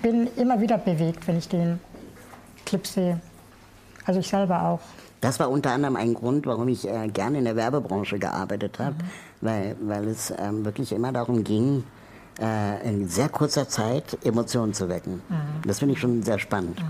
bin 0.00 0.26
immer 0.36 0.58
wieder 0.58 0.78
bewegt, 0.78 1.28
wenn 1.28 1.36
ich 1.36 1.50
den 1.50 1.78
Clip 2.64 2.86
sehe. 2.86 3.20
Also 4.06 4.20
ich 4.20 4.28
selber 4.28 4.62
auch. 4.62 4.80
Das 5.20 5.38
war 5.38 5.50
unter 5.50 5.72
anderem 5.72 5.96
ein 5.96 6.14
Grund, 6.14 6.46
warum 6.46 6.66
ich 6.68 6.88
äh, 6.88 7.08
gerne 7.08 7.40
in 7.40 7.44
der 7.44 7.56
Werbebranche 7.56 8.18
gearbeitet 8.18 8.78
habe, 8.78 8.94
weil, 9.42 9.76
weil 9.82 10.08
es 10.08 10.32
ähm, 10.38 10.64
wirklich 10.64 10.92
immer 10.92 11.12
darum 11.12 11.44
ging, 11.44 11.84
äh, 12.40 12.88
in 12.88 13.06
sehr 13.06 13.28
kurzer 13.28 13.68
Zeit 13.68 14.16
Emotionen 14.24 14.72
zu 14.72 14.88
wecken. 14.88 15.20
Das 15.66 15.80
finde 15.80 15.92
ich 15.92 16.00
schon 16.00 16.22
sehr 16.22 16.38
spannend. 16.38 16.82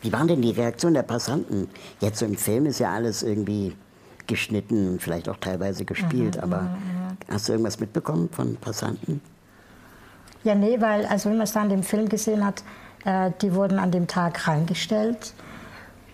Wie 0.00 0.10
waren 0.14 0.28
denn 0.28 0.40
die 0.40 0.52
Reaktionen 0.52 0.94
der 0.94 1.02
Passanten? 1.02 1.68
Jetzt 2.00 2.20
so 2.20 2.24
im 2.24 2.36
Film 2.36 2.64
ist 2.64 2.78
ja 2.78 2.90
alles 2.90 3.22
irgendwie 3.22 3.76
geschnitten, 4.26 4.98
vielleicht 4.98 5.28
auch 5.28 5.36
teilweise 5.36 5.84
gespielt, 5.84 6.42
aber 6.42 6.74
hast 7.30 7.48
du 7.48 7.52
irgendwas 7.52 7.78
mitbekommen 7.80 8.30
von 8.32 8.56
Passanten? 8.56 9.20
Ja, 10.46 10.54
nee, 10.54 10.80
weil, 10.80 11.06
also 11.06 11.28
wenn 11.28 11.38
man 11.38 11.42
es 11.44 11.54
da 11.54 11.62
in 11.64 11.70
dem 11.70 11.82
Film 11.82 12.08
gesehen 12.08 12.46
hat, 12.46 12.62
äh, 13.04 13.32
die 13.42 13.52
wurden 13.52 13.80
an 13.80 13.90
dem 13.90 14.06
Tag 14.06 14.46
reingestellt. 14.46 15.34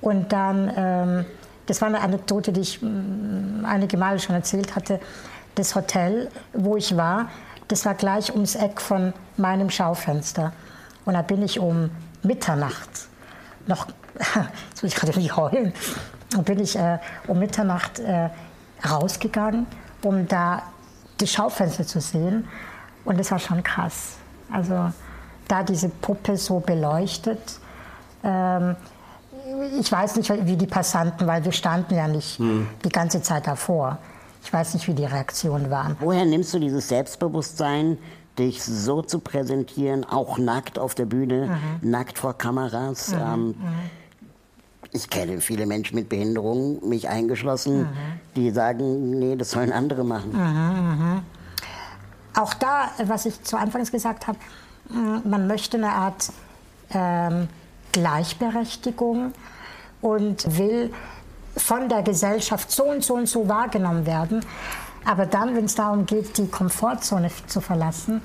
Und 0.00 0.32
dann, 0.32 0.72
ähm, 0.74 1.26
das 1.66 1.82
war 1.82 1.88
eine 1.88 2.00
Anekdote, 2.00 2.50
die 2.50 2.62
ich 2.62 2.80
mm, 2.80 3.66
einige 3.66 3.98
Male 3.98 4.18
schon 4.18 4.34
erzählt 4.34 4.74
hatte, 4.74 5.00
das 5.56 5.74
Hotel, 5.74 6.30
wo 6.54 6.78
ich 6.78 6.96
war, 6.96 7.28
das 7.68 7.84
war 7.84 7.92
gleich 7.92 8.32
ums 8.32 8.54
Eck 8.54 8.80
von 8.80 9.12
meinem 9.36 9.68
Schaufenster. 9.68 10.54
Und 11.04 11.12
da 11.12 11.20
bin 11.20 11.42
ich 11.42 11.60
um 11.60 11.90
Mitternacht 12.22 13.08
noch, 13.66 13.86
jetzt 14.70 14.82
muss 14.82 14.94
ich 14.94 14.94
gerade 14.94 15.18
nicht 15.18 15.36
heulen, 15.36 15.74
und 16.34 16.46
bin 16.46 16.58
ich 16.58 16.74
äh, 16.74 16.98
um 17.26 17.38
Mitternacht 17.38 17.98
äh, 17.98 18.30
rausgegangen, 18.88 19.66
um 20.02 20.26
da 20.26 20.62
das 21.18 21.30
Schaufenster 21.30 21.86
zu 21.86 22.00
sehen. 22.00 22.48
Und 23.04 23.20
das 23.20 23.30
war 23.30 23.38
schon 23.38 23.62
krass. 23.62 24.21
Also 24.52 24.92
da 25.48 25.62
diese 25.62 25.88
Puppe 25.88 26.36
so 26.36 26.60
beleuchtet. 26.60 27.40
Ähm, 28.22 28.76
ich 29.78 29.90
weiß 29.90 30.16
nicht, 30.16 30.30
wie 30.46 30.56
die 30.56 30.66
Passanten, 30.66 31.26
weil 31.26 31.44
wir 31.44 31.52
standen 31.52 31.94
ja 31.94 32.06
nicht 32.06 32.38
die 32.38 32.88
ganze 32.88 33.22
Zeit 33.22 33.46
davor. 33.46 33.98
Ich 34.44 34.52
weiß 34.52 34.74
nicht, 34.74 34.88
wie 34.88 34.94
die 34.94 35.04
Reaktionen 35.04 35.70
waren. 35.70 35.96
Woher 36.00 36.24
nimmst 36.24 36.54
du 36.54 36.58
dieses 36.58 36.88
Selbstbewusstsein, 36.88 37.98
dich 38.38 38.62
so 38.62 39.02
zu 39.02 39.18
präsentieren, 39.18 40.04
auch 40.04 40.38
nackt 40.38 40.78
auf 40.78 40.94
der 40.94 41.06
Bühne, 41.06 41.58
nackt 41.80 42.18
vor 42.18 42.38
Kameras? 42.38 43.12
Ähm, 43.12 43.54
ich 44.92 45.08
kenne 45.08 45.40
viele 45.40 45.66
Menschen 45.66 45.96
mit 45.96 46.08
Behinderung, 46.08 46.86
mich 46.88 47.08
eingeschlossen, 47.08 47.88
die 48.36 48.50
sagen, 48.50 49.18
nee, 49.18 49.36
das 49.36 49.50
sollen 49.52 49.72
andere 49.72 50.04
machen. 50.04 51.24
Auch 52.35 52.55
da, 52.55 52.90
was 53.05 53.27
ich 53.27 53.42
zu 53.42 53.57
Anfangs 53.57 53.92
gesagt 53.92 54.27
habe, 54.27 54.38
mh, 54.88 55.23
man 55.25 55.47
möchte 55.47 55.77
eine 55.77 55.90
Art 55.90 56.31
ähm, 56.90 57.49
Gleichberechtigung 57.92 59.33
und 60.01 60.59
will 60.59 60.92
von 61.57 61.88
der 61.88 62.03
Gesellschaft 62.03 62.71
so 62.71 62.85
und 62.85 63.05
so 63.05 63.14
und 63.14 63.27
so 63.29 63.49
wahrgenommen 63.49 64.07
werden. 64.07 64.45
Aber 65.05 65.27
dann, 65.27 65.55
wenn 65.55 65.64
es 65.66 65.75
darum 65.75 66.07
geht, 66.07 66.38
die 66.38 66.47
Komfortzone 66.47 67.31
zu 67.47 67.61
verlassen, 67.61 68.23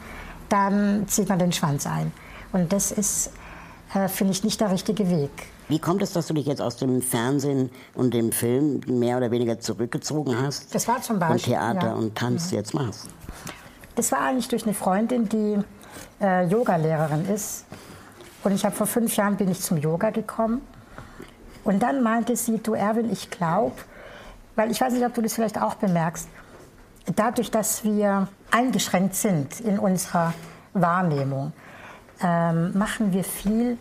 dann 0.50 1.08
zieht 1.08 1.28
man 1.28 1.40
den 1.40 1.52
Schwanz 1.52 1.86
ein. 1.86 2.12
Und 2.54 2.72
das 2.72 2.92
ist, 2.92 3.32
äh, 3.94 4.08
finde 4.08 4.32
ich, 4.32 4.44
nicht 4.44 4.62
der 4.62 4.72
richtige 4.72 5.10
Weg. 5.10 5.32
Wie 5.68 5.80
kommt 5.80 6.02
es, 6.02 6.14
dass 6.14 6.28
du 6.28 6.34
dich 6.34 6.46
jetzt 6.46 6.62
aus 6.62 6.78
dem 6.78 7.02
Fernsehen 7.02 7.70
und 7.94 8.14
dem 8.14 8.32
Film 8.32 8.80
mehr 8.88 9.18
oder 9.18 9.32
weniger 9.32 9.60
zurückgezogen 9.60 10.42
hast 10.42 10.74
Das 10.74 10.88
war 10.88 11.02
zum 11.02 11.16
und 11.16 11.20
Beispiel. 11.20 11.54
Theater 11.54 11.88
ja. 11.88 11.94
und 11.94 12.16
Tanz 12.16 12.52
jetzt 12.52 12.74
machst? 12.74 13.08
Das 13.98 14.12
war 14.12 14.22
eigentlich 14.22 14.48
durch 14.48 14.64
eine 14.64 14.76
Freundin, 14.76 15.28
die 15.28 15.58
äh, 16.22 16.46
Yogalehrerin 16.46 17.28
ist. 17.30 17.66
Und 18.44 18.52
ich 18.52 18.64
habe 18.64 18.76
vor 18.76 18.86
fünf 18.86 19.16
Jahren 19.16 19.38
bin 19.38 19.50
ich 19.50 19.60
zum 19.60 19.78
Yoga 19.78 20.12
gekommen. 20.12 20.62
Und 21.64 21.82
dann 21.82 22.04
meinte 22.04 22.36
sie, 22.36 22.60
du 22.60 22.76
Erwin, 22.76 23.12
ich 23.12 23.32
glaube, 23.32 23.74
weil 24.56 24.70
ich 24.70 24.80
weiß 24.80 24.94
nicht, 24.94 25.04
ob 25.04 25.16
du 25.16 25.24
das 25.24 25.34
vielleicht 25.34 25.60
auch 25.60 25.74
bemerkst, 25.76 26.30
dadurch, 27.16 27.50
dass 27.50 27.84
wir 27.84 28.28
eingeschränkt 28.52 29.16
sind 29.16 29.62
in 29.62 29.80
unserer 29.80 30.36
Wahrnehmung, 30.74 31.52
ähm, 32.22 32.78
machen 32.78 33.14
wir 33.14 33.24
viel 33.24 33.80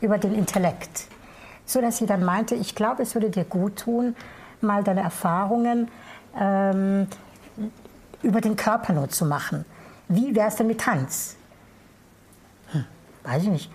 über 0.00 0.18
den 0.18 0.34
Intellekt. 0.34 1.06
So 1.66 1.80
dass 1.80 1.98
sie 1.98 2.06
dann 2.06 2.24
meinte, 2.24 2.56
ich 2.56 2.74
glaube, 2.74 3.04
es 3.04 3.14
würde 3.14 3.30
dir 3.30 3.44
gut 3.44 3.76
tun, 3.76 4.16
mal 4.60 4.82
deine 4.82 5.02
Erfahrungen 5.02 5.88
ähm, 6.36 7.06
über 8.22 8.40
den 8.40 8.56
Körper 8.56 8.92
nur 8.92 9.08
zu 9.08 9.24
machen. 9.24 9.64
Wie 10.08 10.34
wäre 10.34 10.48
es 10.48 10.56
denn 10.56 10.66
mit 10.66 10.80
Tanz? 10.80 11.36
Hm, 12.72 12.84
weiß 13.24 13.42
ich 13.44 13.48
nicht. 13.48 13.70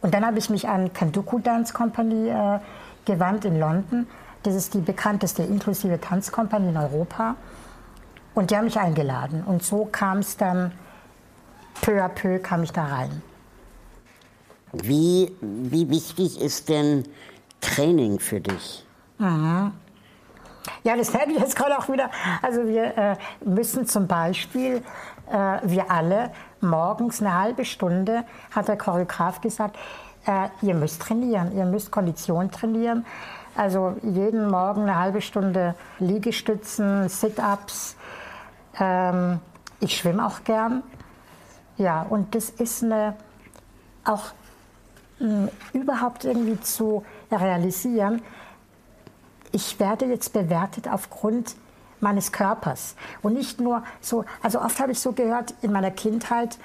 Und 0.00 0.14
dann 0.14 0.24
habe 0.24 0.38
ich 0.38 0.50
mich 0.50 0.68
an 0.68 0.92
Kanduku 0.92 1.38
Dance 1.38 1.72
Company 1.72 2.28
äh, 2.28 2.60
gewandt 3.04 3.44
in 3.44 3.58
London. 3.58 4.06
Das 4.42 4.54
ist 4.54 4.74
die 4.74 4.80
bekannteste 4.80 5.42
inklusive 5.42 6.00
Tanzkompanie 6.00 6.68
in 6.68 6.76
Europa. 6.76 7.36
Und 8.34 8.50
die 8.50 8.56
haben 8.56 8.64
mich 8.66 8.78
eingeladen. 8.78 9.42
Und 9.44 9.62
so 9.62 9.86
kam 9.86 10.18
es 10.18 10.36
dann, 10.36 10.72
peu 11.80 12.02
à 12.02 12.08
peu 12.08 12.38
kam 12.38 12.62
ich 12.62 12.72
da 12.72 12.84
rein. 12.84 13.22
Wie, 14.72 15.32
wie 15.40 15.88
wichtig 15.88 16.40
ist 16.40 16.68
denn 16.68 17.04
Training 17.60 18.18
für 18.18 18.40
dich? 18.40 18.84
Ja, 20.84 20.96
das 20.96 21.12
werde 21.12 21.32
ich 21.32 21.38
jetzt 21.38 21.56
gerade 21.56 21.76
auch 21.78 21.88
wieder. 21.88 22.10
Also 22.42 22.66
wir 22.66 22.96
äh, 22.96 23.16
müssen 23.44 23.86
zum 23.86 24.06
Beispiel, 24.06 24.82
äh, 25.30 25.58
wir 25.62 25.90
alle, 25.90 26.30
morgens 26.60 27.20
eine 27.20 27.38
halbe 27.38 27.64
Stunde, 27.64 28.24
hat 28.50 28.68
der 28.68 28.76
Choreograf 28.76 29.40
gesagt, 29.40 29.76
äh, 30.26 30.48
ihr 30.62 30.74
müsst 30.74 31.02
trainieren, 31.02 31.56
ihr 31.56 31.64
müsst 31.64 31.90
Kondition 31.90 32.50
trainieren. 32.50 33.04
Also 33.56 33.96
jeden 34.02 34.50
Morgen 34.50 34.82
eine 34.82 34.98
halbe 34.98 35.20
Stunde 35.22 35.74
Liegestützen, 35.98 37.08
Sit-ups. 37.08 37.96
Ähm, 38.78 39.40
ich 39.80 39.96
schwimme 39.96 40.26
auch 40.26 40.44
gern. 40.44 40.82
Ja, 41.78 42.06
und 42.08 42.34
das 42.34 42.50
ist 42.50 42.82
eine, 42.82 43.14
auch 44.04 44.24
mh, 45.20 45.48
überhaupt 45.72 46.24
irgendwie 46.24 46.60
zu 46.60 47.04
realisieren, 47.30 48.22
ich 49.52 49.78
werde 49.80 50.06
jetzt 50.06 50.32
bewertet 50.32 50.88
aufgrund 50.88 51.54
meines 52.00 52.32
Körpers. 52.32 52.94
Und 53.22 53.34
nicht 53.34 53.60
nur 53.60 53.82
so, 54.00 54.24
also 54.42 54.60
oft 54.60 54.78
habe 54.80 54.92
ich 54.92 55.00
so 55.00 55.12
gehört 55.12 55.54
in 55.62 55.72
meiner 55.72 55.90
Kindheit, 55.90 56.58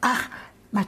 ach, 0.00 0.28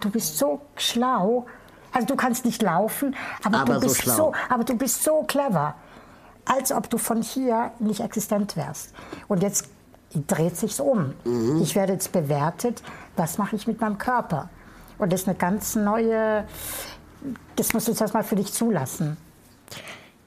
du 0.00 0.10
bist 0.10 0.38
so 0.38 0.60
schlau. 0.76 1.46
Also 1.92 2.06
du 2.08 2.16
kannst 2.16 2.44
nicht 2.44 2.62
laufen, 2.62 3.14
aber, 3.44 3.60
Aber 3.60 3.74
du 3.74 3.80
so 3.80 3.86
bist 3.86 4.02
schlau. 4.02 4.16
so, 4.16 4.32
aber 4.48 4.64
du 4.64 4.74
bist 4.74 5.02
so 5.04 5.22
clever. 5.22 5.74
Als 6.44 6.72
ob 6.72 6.90
du 6.90 6.98
von 6.98 7.22
hier 7.22 7.70
nicht 7.78 8.00
existent 8.00 8.56
wärst. 8.56 8.92
Und 9.28 9.42
jetzt 9.42 9.68
dreht 10.26 10.56
sich's 10.56 10.80
um. 10.80 11.14
Ich 11.62 11.74
werde 11.74 11.94
jetzt 11.94 12.12
bewertet, 12.12 12.82
was 13.16 13.38
mache 13.38 13.56
ich 13.56 13.66
mit 13.66 13.80
meinem 13.80 13.98
Körper? 13.98 14.48
Und 14.98 15.12
das 15.12 15.22
ist 15.22 15.28
eine 15.28 15.36
ganz 15.36 15.74
neue, 15.74 16.44
das 17.56 17.72
musst 17.72 17.86
du 17.88 17.92
jetzt 17.92 18.00
erstmal 18.00 18.24
für 18.24 18.36
dich 18.36 18.52
zulassen. 18.52 19.16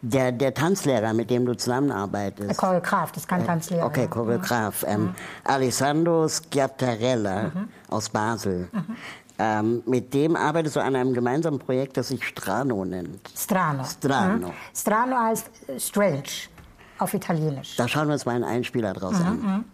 Der, 0.02 0.32
der 0.32 0.54
Tanzlehrer, 0.54 1.12
mit 1.14 1.30
dem 1.30 1.46
du 1.46 1.56
zusammenarbeitest. 1.56 2.50
Der 2.50 2.56
Choreograf, 2.56 3.12
das 3.14 3.28
kann 3.28 3.46
Tanzlehrer. 3.46 3.86
Okay, 3.86 4.02
ja. 4.02 4.08
Choreograf. 4.08 4.86
Ähm, 4.88 5.16
Alessandro 5.44 6.28
Schiattarella 6.30 7.52
aus 7.90 8.08
Basel. 8.10 8.70
Ähm, 9.40 9.84
mit 9.86 10.14
dem 10.14 10.36
arbeitest 10.36 10.76
du 10.76 10.80
an 10.82 10.96
einem 10.96 11.14
gemeinsamen 11.14 11.60
Projekt, 11.60 11.98
das 11.98 12.08
sich 12.10 12.24
Strano 12.24 12.86
nennt. 12.86 13.30
Strano. 13.36 13.84
Strano. 13.84 14.48
Mhm. 14.48 14.54
Strano 14.76 15.16
heißt 15.16 15.50
äh, 15.68 15.80
strange 15.80 16.24
auf 17.00 17.14
Italienisch. 17.14 17.76
Da 17.76 17.88
schauen 17.88 18.08
wir 18.08 18.14
uns 18.14 18.26
mal 18.26 18.36
einen 18.36 18.44
Einspieler 18.44 18.94
draus 18.94 19.22
an. 19.22 19.66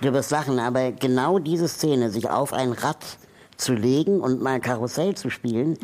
Du 0.00 0.12
wirst 0.12 0.30
lachen, 0.30 0.58
aber 0.58 0.92
genau 0.92 1.38
diese 1.38 1.68
Szene, 1.68 2.10
sich 2.10 2.28
auf 2.30 2.52
ein 2.52 2.72
Rad 2.72 3.04
zu 3.56 3.74
legen 3.74 4.20
und 4.20 4.40
mal 4.40 4.60
Karussell 4.60 5.14
zu 5.14 5.30
spielen, 5.30 5.76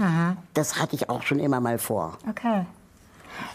das 0.54 0.80
hatte 0.80 0.96
ich 0.96 1.10
auch 1.10 1.22
schon 1.22 1.38
immer 1.38 1.60
mal 1.60 1.78
vor. 1.78 2.16
Okay. 2.28 2.64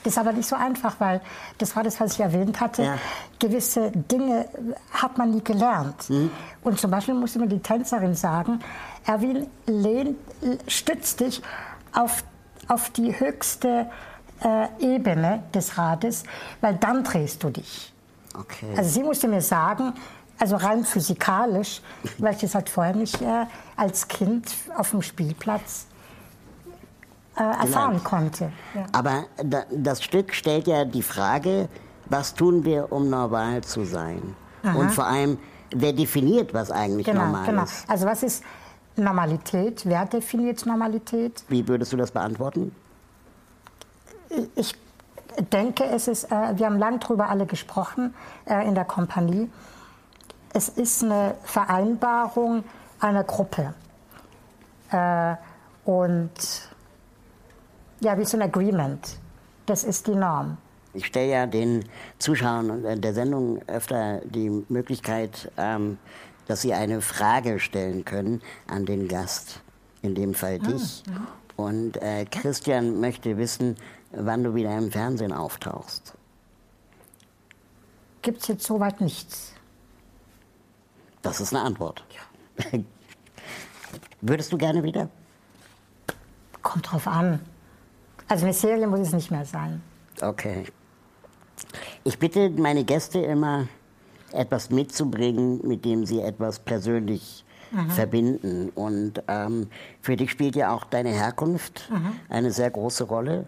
Das 0.03 0.13
ist 0.13 0.19
aber 0.19 0.31
nicht 0.31 0.47
so 0.47 0.55
einfach, 0.55 0.99
weil 0.99 1.21
das 1.57 1.75
war 1.75 1.83
das, 1.83 1.99
was 1.99 2.13
ich 2.13 2.19
erwähnt 2.19 2.59
hatte. 2.59 2.83
Ja. 2.83 2.97
Gewisse 3.39 3.91
Dinge 3.91 4.47
hat 4.91 5.17
man 5.17 5.31
nie 5.31 5.43
gelernt. 5.43 6.07
Und 6.63 6.79
zum 6.79 6.91
Beispiel 6.91 7.15
musste 7.15 7.39
mir 7.39 7.47
die 7.47 7.59
Tänzerin 7.59 8.13
sagen, 8.13 8.59
Erwin, 9.05 9.47
lehn, 9.65 10.15
stütz 10.67 11.15
dich 11.15 11.41
auf, 11.93 12.23
auf 12.67 12.91
die 12.91 13.19
höchste 13.19 13.89
äh, 14.43 14.67
Ebene 14.79 15.43
des 15.53 15.77
Rades, 15.77 16.23
weil 16.61 16.75
dann 16.75 17.03
drehst 17.03 17.43
du 17.43 17.49
dich. 17.49 17.91
Okay. 18.37 18.73
Also 18.77 18.89
sie 18.89 19.03
musste 19.03 19.27
mir 19.27 19.41
sagen, 19.41 19.93
also 20.41 20.55
rein 20.55 20.83
physikalisch, 20.83 21.81
weil 22.17 22.33
ich 22.33 22.41
das 22.41 22.55
halt 22.55 22.67
vorher 22.67 22.95
nicht 22.95 23.21
äh, 23.21 23.45
als 23.77 24.07
Kind 24.07 24.51
auf 24.75 24.89
dem 24.89 25.03
Spielplatz 25.03 25.85
äh, 27.37 27.43
erfahren 27.43 28.03
konnte. 28.03 28.51
Ja. 28.73 28.85
Aber 28.91 29.25
da, 29.37 29.63
das 29.69 30.03
Stück 30.03 30.33
stellt 30.33 30.67
ja 30.67 30.83
die 30.83 31.03
Frage, 31.03 31.69
was 32.09 32.33
tun 32.33 32.65
wir, 32.65 32.91
um 32.91 33.09
normal 33.09 33.63
zu 33.63 33.85
sein? 33.85 34.35
Und 34.63 34.91
vor 34.91 35.05
allem, 35.07 35.37
wer 35.71 35.93
definiert, 35.93 36.53
was 36.53 36.71
eigentlich 36.71 37.05
Genau, 37.05 37.25
normal 37.25 37.45
genau. 37.45 37.63
ist? 37.63 37.89
Also 37.89 38.05
was 38.05 38.21
ist 38.21 38.43
Normalität? 38.95 39.83
Wer 39.85 40.05
definiert 40.05 40.65
Normalität? 40.65 41.43
Wie 41.47 41.67
würdest 41.67 41.93
du 41.93 41.97
das 41.97 42.11
beantworten? 42.11 42.75
Ich 44.55 44.75
denke, 45.51 45.83
es 45.85 46.07
ist, 46.07 46.25
äh, 46.25 46.57
wir 46.57 46.65
haben 46.65 46.77
lang 46.77 46.99
drüber 46.99 47.29
alle 47.29 47.45
gesprochen 47.45 48.13
äh, 48.45 48.67
in 48.67 48.75
der 48.75 48.85
Kompanie. 48.85 49.49
Es 50.53 50.69
ist 50.69 51.03
eine 51.03 51.35
Vereinbarung 51.43 52.63
einer 52.99 53.23
Gruppe. 53.23 53.73
Äh, 54.91 55.35
und 55.85 56.31
ja, 58.01 58.17
wie 58.17 58.25
so 58.25 58.37
ein 58.37 58.43
Agreement. 58.43 59.17
Das 59.65 59.83
ist 59.83 60.07
die 60.07 60.15
Norm. 60.15 60.57
Ich 60.93 61.05
stelle 61.05 61.31
ja 61.31 61.45
den 61.45 61.85
Zuschauern 62.19 62.83
äh, 62.83 62.99
der 62.99 63.13
Sendung 63.13 63.61
öfter 63.67 64.19
die 64.25 64.65
Möglichkeit, 64.67 65.51
ähm, 65.57 65.97
dass 66.47 66.61
sie 66.61 66.73
eine 66.73 67.01
Frage 67.01 67.59
stellen 67.59 68.03
können 68.03 68.41
an 68.67 68.85
den 68.85 69.07
Gast, 69.07 69.61
in 70.01 70.15
dem 70.15 70.33
Fall 70.33 70.59
dich. 70.59 71.03
Und 71.55 71.97
äh, 72.01 72.25
Christian 72.25 72.99
möchte 72.99 73.37
wissen, 73.37 73.77
wann 74.11 74.43
du 74.43 74.53
wieder 74.53 74.77
im 74.77 74.91
Fernsehen 74.91 75.31
auftauchst. 75.31 76.13
Gibt 78.21 78.41
es 78.41 78.47
jetzt 78.49 78.65
soweit 78.65 78.99
nichts? 78.99 79.53
Das 81.21 81.39
ist 81.41 81.53
eine 81.53 81.63
Antwort. 81.63 82.03
Würdest 84.21 84.51
du 84.53 84.57
gerne 84.57 84.83
wieder? 84.83 85.09
Kommt 86.61 86.91
drauf 86.91 87.07
an. 87.07 87.39
Also 88.27 88.45
eine 88.45 88.53
Serie 88.53 88.87
muss 88.87 88.99
es 88.99 89.13
nicht 89.13 89.31
mehr 89.31 89.45
sein. 89.45 89.81
Okay. 90.21 90.65
Ich 92.03 92.17
bitte 92.17 92.49
meine 92.49 92.83
Gäste 92.83 93.19
immer, 93.19 93.67
etwas 94.31 94.69
mitzubringen, 94.69 95.59
mit 95.67 95.83
dem 95.85 96.05
sie 96.05 96.21
etwas 96.21 96.59
persönlich 96.59 97.43
verbinden. 97.89 98.69
Und 98.69 99.21
ähm, 99.27 99.67
für 100.01 100.15
dich 100.15 100.31
spielt 100.31 100.55
ja 100.55 100.73
auch 100.73 100.83
deine 100.85 101.09
Herkunft 101.09 101.89
eine 102.29 102.51
sehr 102.51 102.69
große 102.69 103.05
Rolle. 103.05 103.45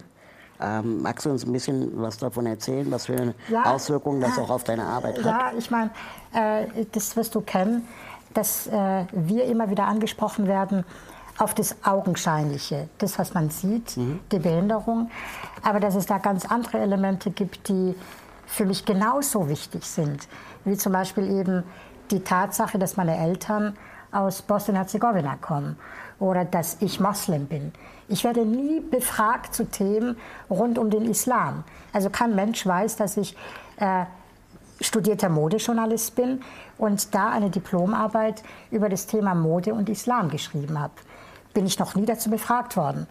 Ähm, 0.62 1.02
magst 1.02 1.26
du 1.26 1.32
uns 1.32 1.46
ein 1.46 1.52
bisschen 1.52 1.92
was 2.02 2.18
davon 2.18 2.46
erzählen, 2.46 2.90
was 2.92 3.08
für 3.08 3.34
Ja. 3.50 3.74
Auswirkungen 3.74 4.22
das 4.22 4.38
auch 4.38 4.50
auf 4.50 4.64
deine 4.64 4.84
Arbeit 4.84 5.18
hat? 5.18 5.26
Ja, 5.26 5.52
ich 5.58 5.70
meine, 5.72 5.90
äh, 6.34 6.86
das 6.92 7.16
wirst 7.16 7.36
du 7.36 7.42
kennen, 7.42 7.88
dass 8.34 8.68
äh, 8.68 9.06
wir 9.12 9.46
immer 9.46 9.70
wieder 9.70 9.86
angesprochen 9.86 10.48
werden 10.48 10.86
auf 11.38 11.54
das 11.54 11.76
Augenscheinliche, 11.84 12.88
das, 13.00 13.18
was 13.18 13.34
man 13.34 13.50
sieht, 13.50 13.96
die 13.96 14.40
Behinderung, 14.40 15.10
aber 15.64 15.80
dass 15.80 15.96
es 15.96 16.06
da 16.06 16.20
ganz 16.20 16.46
andere 16.46 16.78
Elemente 16.78 17.32
gibt, 17.32 17.70
die 17.70 17.96
für 18.46 18.66
mich 18.66 18.86
genauso 18.86 19.50
wichtig 19.50 19.84
sind, 19.84 20.28
wie 20.64 20.78
zum 20.78 20.94
Beispiel 20.94 21.30
eben 21.32 21.64
die 22.12 22.20
Tatsache, 22.20 22.78
dass 22.78 22.98
meine 22.98 23.18
Eltern 23.18 23.76
aus 24.12 24.44
Bosnien-Herzegowina 24.44 25.38
kommen 25.38 25.76
oder 26.20 26.46
dass 26.46 26.78
ich 26.80 27.00
Moslem 27.00 27.48
bin. 27.48 27.72
Ich 28.08 28.24
werde 28.24 28.46
nie 28.46 28.80
befragt 28.80 29.56
zu 29.56 29.66
Themen 29.66 30.18
rund 30.50 30.78
um 30.78 30.90
den 30.90 31.10
Islam. 31.10 31.64
Also 31.94 32.10
kein 32.10 32.36
Mensch 32.36 32.66
weiß, 32.66 32.96
dass 32.96 33.18
ich 33.18 33.36
äh, 33.78 34.06
studierter 34.82 35.30
Modejournalist 35.30 36.16
bin 36.16 36.42
und 36.78 37.14
da 37.16 37.30
eine 37.30 37.50
Diplomarbeit 37.50 38.44
über 38.72 38.90
das 38.90 39.06
Thema 39.06 39.34
Mode 39.34 39.74
und 39.74 39.90
Islam 39.90 40.30
geschrieben 40.30 40.80
habe. 40.80 40.94
Bin 41.54 41.66
ich 41.66 41.80
noch 41.80 41.96
nie 41.96 42.06
dazu 42.06 42.30
befragt 42.30 42.76
worden. 42.76 43.08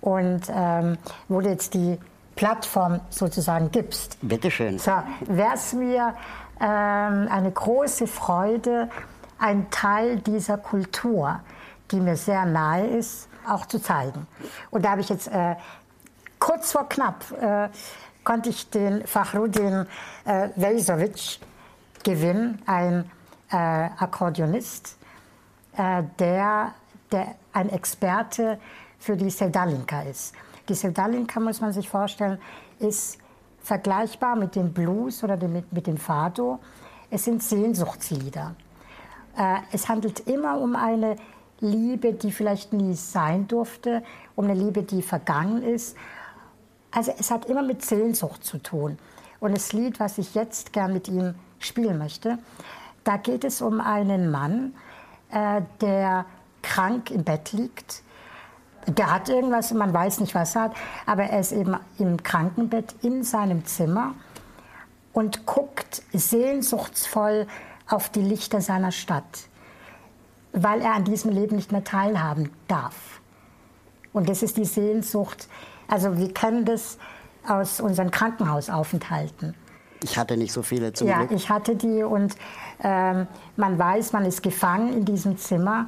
Und 0.00 0.42
ähm, 0.52 0.98
wo 1.28 1.40
du 1.40 1.48
jetzt 1.48 1.74
die 1.74 1.98
Plattform 2.34 3.00
sozusagen 3.10 3.70
gibst, 3.70 4.18
Bitteschön. 4.22 4.78
so, 4.78 4.92
wäre 5.26 5.54
es 5.54 5.72
mir 5.72 6.14
ähm, 6.60 7.28
eine 7.30 7.50
große 7.52 8.06
Freude, 8.06 8.88
einen 9.38 9.70
Teil 9.70 10.18
dieser 10.18 10.58
Kultur, 10.58 11.40
die 11.92 12.00
mir 12.00 12.16
sehr 12.16 12.44
nahe 12.44 12.86
ist, 12.86 13.28
auch 13.46 13.66
zu 13.66 13.80
zeigen. 13.80 14.26
Und 14.70 14.84
da 14.84 14.90
habe 14.90 15.00
ich 15.00 15.08
jetzt 15.08 15.28
äh, 15.28 15.56
kurz 16.38 16.72
vor 16.72 16.88
knapp 16.88 17.24
äh, 17.40 17.68
konnte 18.24 18.50
ich 18.50 18.70
den 18.70 19.06
Fachrudin 19.06 19.86
äh, 20.24 20.48
Vejsovic 20.56 21.40
gewinnen, 22.04 22.60
ein 22.66 23.10
äh, 23.50 23.56
Akkordeonist, 23.56 24.96
äh, 25.76 26.02
der, 26.18 26.72
der 27.10 27.34
ein 27.52 27.68
Experte 27.70 28.58
für 28.98 29.16
die 29.16 29.30
Sevdalinka 29.30 30.02
ist. 30.02 30.34
Die 30.68 30.74
Sevdalinka, 30.74 31.40
muss 31.40 31.60
man 31.60 31.72
sich 31.72 31.88
vorstellen, 31.88 32.38
ist 32.78 33.18
vergleichbar 33.60 34.36
mit 34.36 34.54
dem 34.56 34.72
Blues 34.72 35.22
oder 35.22 35.36
dem, 35.36 35.52
mit, 35.52 35.72
mit 35.72 35.86
dem 35.86 35.96
Fado. 35.96 36.60
Es 37.10 37.24
sind 37.24 37.42
Sehnsuchtslieder. 37.42 38.54
Äh, 39.36 39.56
es 39.72 39.88
handelt 39.88 40.20
immer 40.20 40.58
um 40.60 40.76
eine 40.76 41.16
Liebe, 41.62 42.12
die 42.12 42.32
vielleicht 42.32 42.72
nie 42.72 42.94
sein 42.94 43.48
durfte, 43.48 44.02
um 44.36 44.44
eine 44.44 44.54
Liebe, 44.54 44.82
die 44.82 45.02
vergangen 45.02 45.62
ist. 45.62 45.96
Also 46.90 47.14
es 47.18 47.30
hat 47.30 47.46
immer 47.46 47.62
mit 47.62 47.84
Sehnsucht 47.84 48.44
zu 48.44 48.58
tun. 48.58 48.98
Und 49.40 49.56
das 49.56 49.72
Lied, 49.72 49.98
was 49.98 50.18
ich 50.18 50.34
jetzt 50.34 50.72
gern 50.72 50.92
mit 50.92 51.08
ihm 51.08 51.34
spielen 51.58 51.98
möchte, 51.98 52.38
da 53.04 53.16
geht 53.16 53.44
es 53.44 53.62
um 53.62 53.80
einen 53.80 54.30
Mann, 54.30 54.74
äh, 55.30 55.62
der 55.80 56.26
krank 56.62 57.10
im 57.10 57.24
Bett 57.24 57.52
liegt. 57.52 58.02
Der 58.86 59.12
hat 59.12 59.28
irgendwas, 59.28 59.72
man 59.72 59.92
weiß 59.92 60.20
nicht, 60.20 60.34
was 60.34 60.54
er 60.54 60.62
hat, 60.62 60.74
aber 61.06 61.24
er 61.24 61.40
ist 61.40 61.52
eben 61.52 61.76
im 61.98 62.22
Krankenbett 62.22 62.94
in 63.02 63.22
seinem 63.22 63.64
Zimmer 63.64 64.14
und 65.12 65.46
guckt 65.46 66.02
sehnsuchtsvoll 66.12 67.46
auf 67.88 68.08
die 68.08 68.22
Lichter 68.22 68.60
seiner 68.60 68.92
Stadt, 68.92 69.48
weil 70.52 70.80
er 70.82 70.94
an 70.94 71.04
diesem 71.04 71.30
Leben 71.32 71.56
nicht 71.56 71.72
mehr 71.72 71.84
teilhaben 71.84 72.50
darf. 72.68 73.20
Und 74.12 74.28
das 74.28 74.42
ist 74.42 74.56
die 74.56 74.64
Sehnsucht. 74.64 75.48
Also 75.88 76.18
wir 76.18 76.32
kennen 76.32 76.64
das 76.64 76.98
aus 77.46 77.80
unseren 77.80 78.10
Krankenhausaufenthalten. 78.10 79.54
Ich 80.02 80.18
hatte 80.18 80.36
nicht 80.36 80.52
so 80.52 80.62
viele 80.62 80.92
zum 80.92 81.08
Ja, 81.08 81.18
Glück. 81.18 81.30
ich 81.32 81.48
hatte 81.48 81.76
die 81.76 82.02
und 82.02 82.36
ähm, 82.82 83.26
man 83.56 83.78
weiß, 83.78 84.12
man 84.12 84.24
ist 84.24 84.42
gefangen 84.42 84.92
in 84.92 85.04
diesem 85.04 85.38
Zimmer 85.38 85.86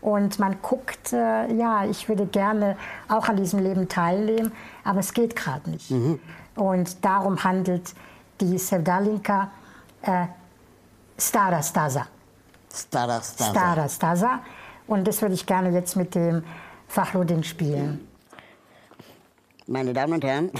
und 0.00 0.38
man 0.38 0.56
guckt, 0.62 1.12
äh, 1.12 1.52
ja, 1.52 1.84
ich 1.84 2.08
würde 2.08 2.26
gerne 2.26 2.76
auch 3.08 3.28
an 3.28 3.36
diesem 3.36 3.58
Leben 3.60 3.88
teilnehmen, 3.88 4.52
aber 4.84 5.00
es 5.00 5.12
geht 5.12 5.34
gerade 5.34 5.68
nicht. 5.70 5.92
Und 6.54 7.04
darum 7.04 7.42
handelt 7.42 7.92
die 8.40 8.56
Sevdalinka 8.56 9.50
äh, 10.02 10.26
Stara 11.18 11.62
Stasa. 11.62 12.06
Stara, 12.72 13.22
Stara. 13.22 13.50
Stara 13.50 13.88
Stasa. 13.88 14.40
Und 14.86 15.06
das 15.06 15.22
würde 15.22 15.34
ich 15.34 15.46
gerne 15.46 15.70
jetzt 15.70 15.96
mit 15.96 16.14
dem 16.14 16.44
Fachrudin 16.88 17.42
spielen. 17.42 18.06
Meine 19.66 19.92
Damen 19.92 20.14
und 20.14 20.24
Herren, 20.24 20.50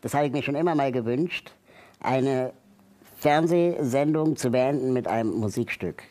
das 0.00 0.14
habe 0.14 0.26
ich 0.26 0.32
mir 0.32 0.42
schon 0.42 0.54
immer 0.54 0.74
mal 0.74 0.92
gewünscht, 0.92 1.52
eine 2.00 2.52
Fernsehsendung 3.16 4.36
zu 4.36 4.50
beenden 4.50 4.92
mit 4.92 5.08
einem 5.08 5.32
Musikstück. 5.32 6.02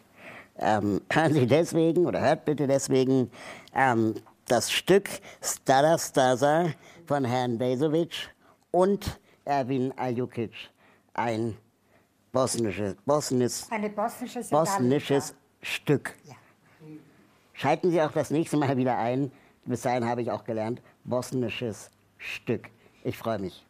Ähm, 0.58 1.02
hören 1.10 1.34
Sie 1.34 1.48
deswegen 1.48 2.06
oder 2.06 2.20
hört 2.20 2.46
bitte 2.46 2.68
deswegen 2.68 3.32
ähm, 3.74 4.16
das 4.48 4.72
Stück 4.72 5.10
Stada 5.42 5.98
Stasa 5.98 6.66
von 7.06 7.24
Herrn 7.24 7.58
Bezovic 7.58 8.30
und 8.72 9.20
Erwin 9.46 9.94
Aljukic, 9.98 10.52
ein 11.14 11.58
bosnisches, 12.32 12.96
bosnisches, 13.06 13.68
Eine 13.72 13.90
bosnische 13.90 14.42
bosnisches 14.50 15.36
Stück. 15.62 16.16
Ja. 16.26 16.36
Schalten 17.54 17.92
Sie 17.92 18.02
auch 18.02 18.12
das 18.12 18.30
nächste 18.30 18.58
Mal 18.58 18.78
wieder 18.78 18.98
ein. 18.98 19.32
Bis 19.66 19.82
dahin 19.82 20.06
habe 20.06 20.22
ich 20.22 20.32
auch 20.32 20.44
gelernt, 20.44 20.82
bosnisches 21.04 21.92
Stück. 22.18 22.70
Ich 23.04 23.18
freue 23.18 23.40
mich. 23.40 23.66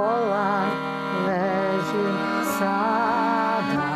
Bolan 0.00 0.68
ležim 1.28 2.16
sada. 2.56 3.88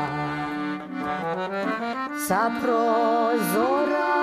Sa 2.26 2.42
prozora 2.60 4.16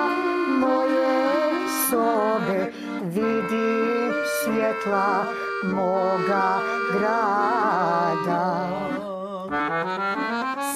moje 0.62 1.18
sobe 1.90 2.62
vidim 3.16 4.14
svjetla 4.38 5.10
moga 5.74 6.50
grada. 6.94 8.46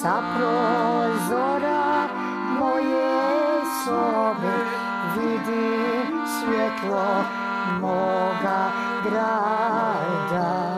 Sa 0.02 0.16
prozora 0.34 1.86
moje 2.58 3.14
sobe 3.84 4.56
vidim 5.14 6.10
svjetlo 6.34 7.08
moga 7.80 8.60
grada 9.06 10.75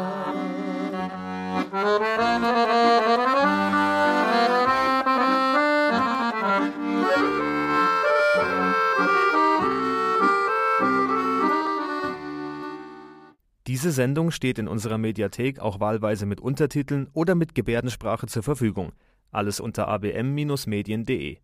Diese 13.66 13.92
Sendung 13.92 14.30
steht 14.30 14.58
in 14.58 14.66
unserer 14.66 14.98
Mediathek 14.98 15.60
auch 15.60 15.78
wahlweise 15.78 16.26
mit 16.26 16.40
Untertiteln 16.40 17.08
oder 17.12 17.34
mit 17.34 17.54
Gebärdensprache 17.54 18.26
zur 18.26 18.42
Verfügung. 18.42 18.92
Alles 19.30 19.60
unter 19.60 19.88
abm-medien.de 19.88 21.38